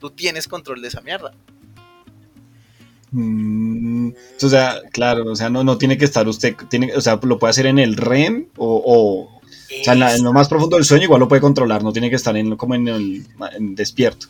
[0.00, 1.32] tú tienes control de esa mierda.
[3.16, 4.08] Mm,
[4.42, 7.38] o sea, claro, o sea, no, no tiene que estar usted, tiene, o sea, lo
[7.38, 9.40] puede hacer en el REM o, o,
[9.84, 12.36] sea, en, lo más profundo del sueño igual lo puede controlar, no tiene que estar
[12.36, 13.24] en, como en el
[13.76, 14.26] despierto.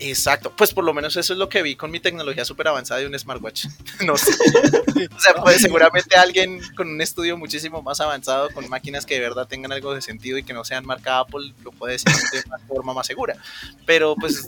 [0.00, 3.00] Exacto, pues por lo menos eso es lo que vi con mi tecnología súper avanzada
[3.00, 3.66] de un smartwatch.
[4.06, 4.32] no sé.
[4.32, 9.20] o sea, pues seguramente alguien con un estudio muchísimo más avanzado, con máquinas que de
[9.20, 12.42] verdad tengan algo de sentido y que no sean marca Apple, lo puede decir de
[12.66, 13.36] forma más segura.
[13.84, 14.46] Pero pues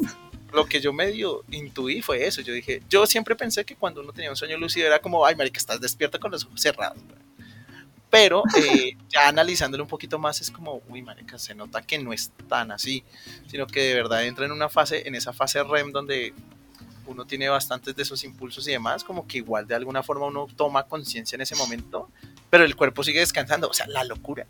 [0.53, 2.41] lo que yo medio intuí fue eso.
[2.41, 5.37] Yo dije, yo siempre pensé que cuando uno tenía un sueño lúcido era como, ay,
[5.37, 6.99] marica, estás despierta con los ojos cerrados.
[8.11, 12.13] Pero eh, ya analizándolo un poquito más es como, uy, marica, se nota que no
[12.13, 13.05] es tan así,
[13.47, 16.35] sino que de verdad entra en una fase, en esa fase REM donde
[17.07, 20.47] uno tiene bastantes de esos impulsos y demás, como que igual de alguna forma uno
[20.57, 22.09] toma conciencia en ese momento,
[22.49, 24.47] pero el cuerpo sigue descansando, o sea, la locura.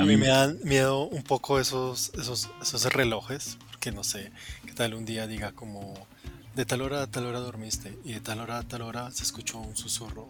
[0.00, 4.32] A, mí, me dan miedo un poco esos, esos, esos relojes, porque no sé,
[4.70, 5.94] qué tal un día diga como
[6.54, 9.24] de tal hora a tal hora dormiste y de tal hora a tal hora se
[9.24, 10.28] escuchó un susurro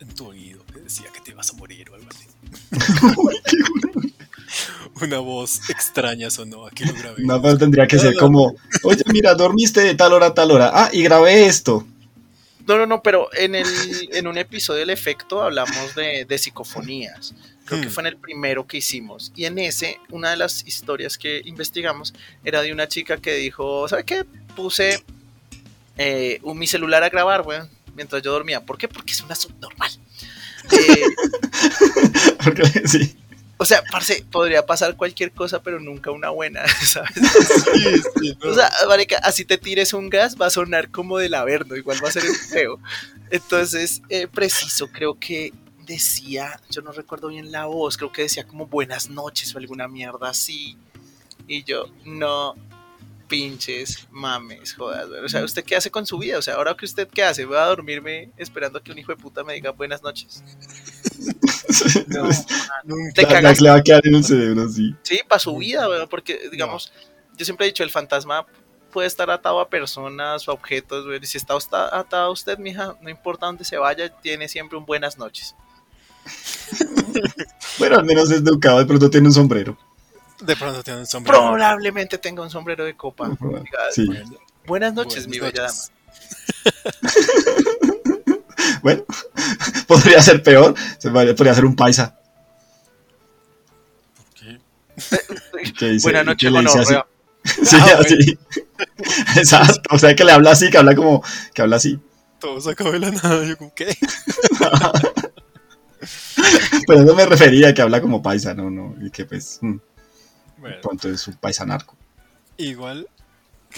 [0.00, 2.26] en, tu oído que decía que te ibas a morir o algo así.
[5.02, 7.24] Una voz extraña sonó, aquí lo grabé.
[7.24, 8.54] No, pero tendría que ser como,
[8.84, 10.70] oye, mira, dormiste de tal hora a tal hora.
[10.72, 11.86] Ah, y grabé esto.
[12.66, 13.66] No, no, no, pero en, el,
[14.12, 17.34] en un episodio del efecto hablamos de, de psicofonías.
[17.64, 17.90] Creo que hmm.
[17.90, 19.32] fue en el primero que hicimos.
[19.34, 23.88] Y en ese, una de las historias que investigamos era de una chica que dijo,
[23.88, 24.24] ¿sabe qué?
[24.54, 25.02] Puse
[25.96, 28.60] eh, mi celular a grabar, weón, mientras yo dormía.
[28.60, 28.88] ¿Por qué?
[28.88, 29.90] Porque es una subnormal.
[30.72, 31.04] Eh,
[32.88, 33.14] sí.
[33.56, 37.10] O sea, parce, podría pasar cualquier cosa, pero nunca una buena, ¿sabes?
[38.42, 42.02] O sea, marica, así te tires un gas, va a sonar como del averno, igual
[42.02, 42.80] va a ser feo.
[43.30, 45.52] Entonces, eh, preciso, creo que
[45.84, 49.88] decía, yo no recuerdo bien la voz, creo que decía como buenas noches o alguna
[49.88, 50.76] mierda así.
[51.46, 52.54] Y yo, no,
[53.28, 56.38] pinches mames, jodas, O sea, ¿usted qué hace con su vida?
[56.38, 59.12] O sea, ahora que usted qué hace, ¿va a dormirme esperando a que un hijo
[59.12, 60.42] de puta me diga buenas noches?
[62.08, 62.28] no,
[63.14, 64.94] te la, le va a quedar en el cerebro, sí.
[65.02, 66.92] Sí, para su vida, porque, digamos,
[67.36, 68.46] yo siempre he dicho, el fantasma
[68.92, 71.54] puede estar atado a personas o objetos, y si está
[71.98, 75.56] atado a usted, mija, no importa dónde se vaya, tiene siempre un buenas noches.
[77.78, 79.76] bueno, al menos es educado, de pronto tiene un sombrero.
[80.40, 81.38] De pronto tiene un sombrero.
[81.38, 83.30] Probablemente tenga un sombrero de copa.
[84.66, 85.74] Buenas noches, mi bella dama.
[88.82, 89.04] bueno,
[89.86, 90.74] podría ser peor.
[91.02, 92.18] Podría ser un paisa.
[95.50, 95.98] ¿Por qué?
[96.02, 96.52] Buenas noches,
[97.44, 98.38] Sí, ah, así.
[99.36, 99.82] Exacto.
[99.90, 101.22] O sea, que le habla así, que habla como.
[101.52, 101.98] Que habla así.
[102.38, 103.44] Todo sacado de la nada.
[103.44, 103.94] Yo, como, ¿qué?
[106.86, 108.94] Pero no me refería a que habla como paisa, no, no.
[109.00, 109.58] Y que pues.
[109.60, 109.76] Mm.
[110.58, 110.76] Bueno.
[110.82, 111.96] Pronto es un paisa narco.
[112.56, 113.08] Igual.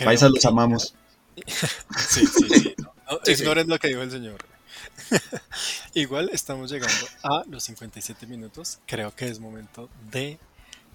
[0.05, 0.95] Paisas los amamos.
[2.09, 2.75] sí, sí, sí.
[3.27, 4.45] ignoren lo que dijo el señor.
[5.95, 8.79] Igual estamos llegando a los 57 minutos.
[8.87, 10.39] Creo que es momento de.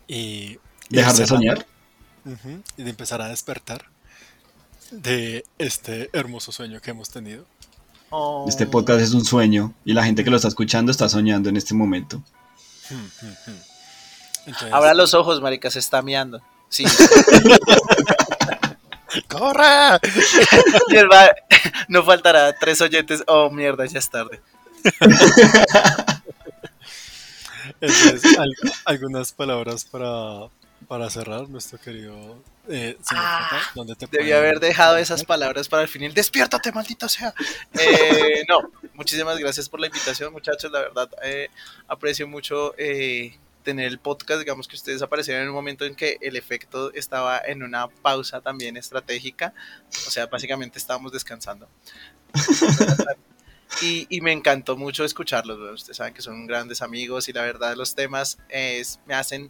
[0.08, 0.60] Eh,
[0.90, 1.66] Dejar de soñar.
[2.78, 3.86] y de empezar a despertar
[4.92, 7.46] de este hermoso sueño que hemos tenido.
[8.12, 8.46] Oh.
[8.48, 11.58] Este podcast es un sueño y la gente que lo está escuchando está soñando en
[11.58, 12.22] este momento.
[14.72, 16.42] Abra los ojos, marica, se está miando.
[16.68, 16.84] Sí.
[19.28, 20.00] ¡Corre!
[21.88, 23.24] no faltará tres oyentes.
[23.28, 24.42] Oh, mierda, ya es tarde.
[27.82, 28.38] Entonces,
[28.86, 30.50] algunas palabras para,
[30.92, 33.62] para cerrar, nuestro querido eh, ah,
[34.12, 36.14] debí haber dejado esas palabras para el final.
[36.14, 37.34] Despiértate, maldita sea.
[37.80, 40.70] Eh, no, muchísimas gracias por la invitación, muchachos.
[40.70, 41.48] La verdad, eh,
[41.88, 42.74] aprecio mucho
[43.64, 44.42] tener el podcast.
[44.42, 48.42] Digamos que ustedes aparecieron en un momento en que el efecto estaba en una pausa
[48.42, 49.54] también estratégica.
[50.06, 51.70] O sea, básicamente estábamos descansando.
[53.82, 55.58] Y, me encantó mucho escucharlos.
[55.74, 58.38] Ustedes saben que son grandes amigos y la verdad los temas
[59.06, 59.50] me hacen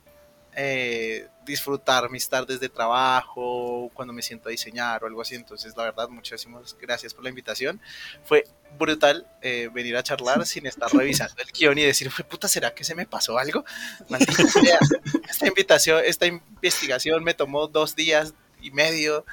[0.56, 5.36] eh, disfrutar mis tardes de trabajo, cuando me siento a diseñar o algo así.
[5.36, 7.82] Entonces, la verdad, muchísimas gracias por la invitación.
[8.24, 8.46] Fue
[8.78, 12.84] brutal eh, venir a charlar sin estar revisando el guion y decir, puta, ¿será que
[12.84, 13.66] se me pasó algo?
[15.30, 19.26] esta invitación, esta investigación me tomó dos días y medio.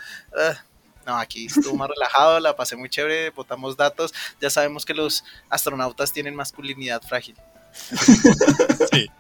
[1.07, 4.13] No, aquí estuvo más relajado, la pasé muy chévere, botamos datos.
[4.41, 7.37] Ya sabemos que los astronautas tienen masculinidad frágil.
[8.93, 9.11] sí.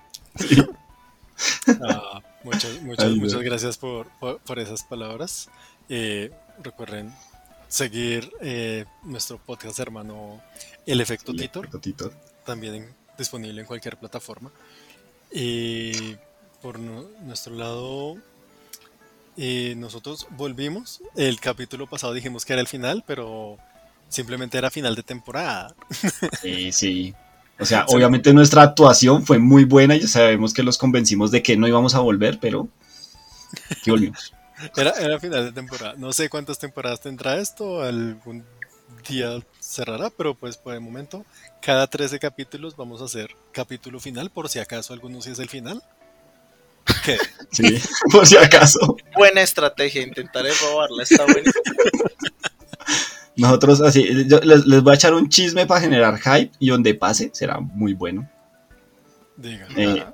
[1.82, 5.48] Ah, muchas, muchas, muchas gracias por, por, esas palabras.
[5.88, 6.30] Eh,
[6.62, 7.14] recuerden
[7.68, 10.42] seguir eh, nuestro podcast hermano
[10.86, 11.68] El Efecto Titor,
[12.44, 14.50] también disponible en cualquier plataforma.
[15.30, 16.16] Y
[16.62, 18.16] por nuestro lado,
[19.36, 21.00] eh, nosotros volvimos.
[21.14, 23.58] El capítulo pasado dijimos que era el final, pero
[24.08, 25.74] simplemente era final de temporada.
[26.40, 27.14] Sí, sí.
[27.60, 31.42] O sea, obviamente nuestra actuación fue muy buena y ya sabemos que los convencimos de
[31.42, 32.68] que no íbamos a volver, pero
[33.70, 34.32] aquí volvimos.
[34.76, 35.94] Era, era final de temporada.
[35.96, 38.44] No sé cuántas temporadas tendrá esto, algún
[39.08, 41.24] día cerrará, pero pues por el momento,
[41.60, 45.48] cada 13 capítulos vamos a hacer capítulo final, por si acaso alguno sí es el
[45.48, 45.82] final.
[47.04, 47.18] ¿Qué?
[47.50, 47.80] Sí,
[48.12, 48.96] por si acaso.
[49.16, 51.50] Buena estrategia, intentaré robarla, está buena.
[53.38, 57.60] Nosotros así, les, voy a echar un chisme para generar hype y donde pase será
[57.60, 58.28] muy bueno.
[59.76, 60.04] Eh,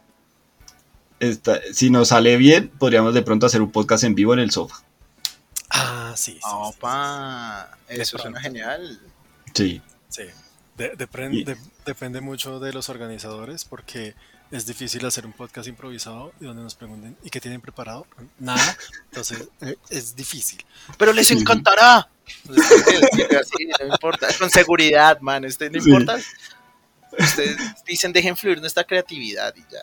[1.72, 4.82] si nos sale bien, podríamos de pronto hacer un podcast en vivo en el sofá.
[5.70, 6.38] Ah, sí.
[6.44, 9.00] Opa, eso suena genial.
[9.54, 9.80] Sí.
[10.10, 10.24] Sí.
[10.76, 14.14] depende mucho de los organizadores porque
[14.50, 18.06] es difícil hacer un podcast improvisado y donde nos pregunten ¿y qué tienen preparado?
[18.38, 18.76] Nada.
[19.06, 20.64] Entonces eh, es difícil.
[20.98, 22.08] Pero les encantará.
[22.48, 24.28] no importa.
[24.38, 25.44] Con seguridad, man.
[25.44, 26.18] Este, no importa.
[27.18, 29.80] Ustedes dicen dejen fluir nuestra creatividad y ya.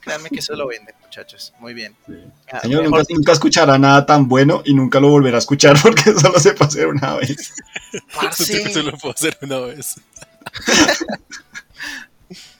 [0.00, 1.52] Créanme que eso lo venden, muchachos.
[1.58, 1.94] Muy bien.
[2.50, 6.38] Ah, Señor, nunca, escuchará nada tan bueno y nunca lo volverá a escuchar porque solo
[6.40, 7.54] se puede hacer una vez.
[8.72, 9.96] Solo puedo hacer una vez.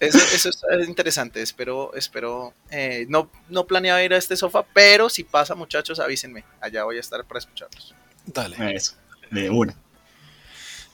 [0.00, 1.42] Eso, eso es interesante.
[1.42, 2.54] Espero, espero.
[2.70, 6.44] Eh, no, no planeaba ir a este sofá, pero si pasa, muchachos, avísenme.
[6.60, 7.94] Allá voy a estar para escucharlos.
[8.26, 8.74] Dale.
[8.74, 8.94] Eso,
[9.30, 9.74] de una.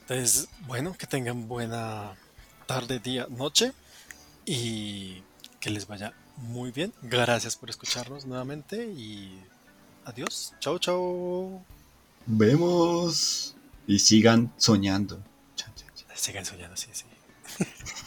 [0.02, 2.14] Entonces, bueno, que tengan buena
[2.66, 3.72] tarde, día, noche
[4.44, 5.22] y
[5.60, 6.92] que les vaya muy bien.
[7.02, 9.38] Gracias por escucharnos nuevamente y
[10.04, 10.54] adiós.
[10.58, 11.64] Chao, chao.
[12.26, 13.54] Vemos
[13.86, 15.22] y sigan soñando.
[16.14, 17.04] Sigan soñando, sí, sí.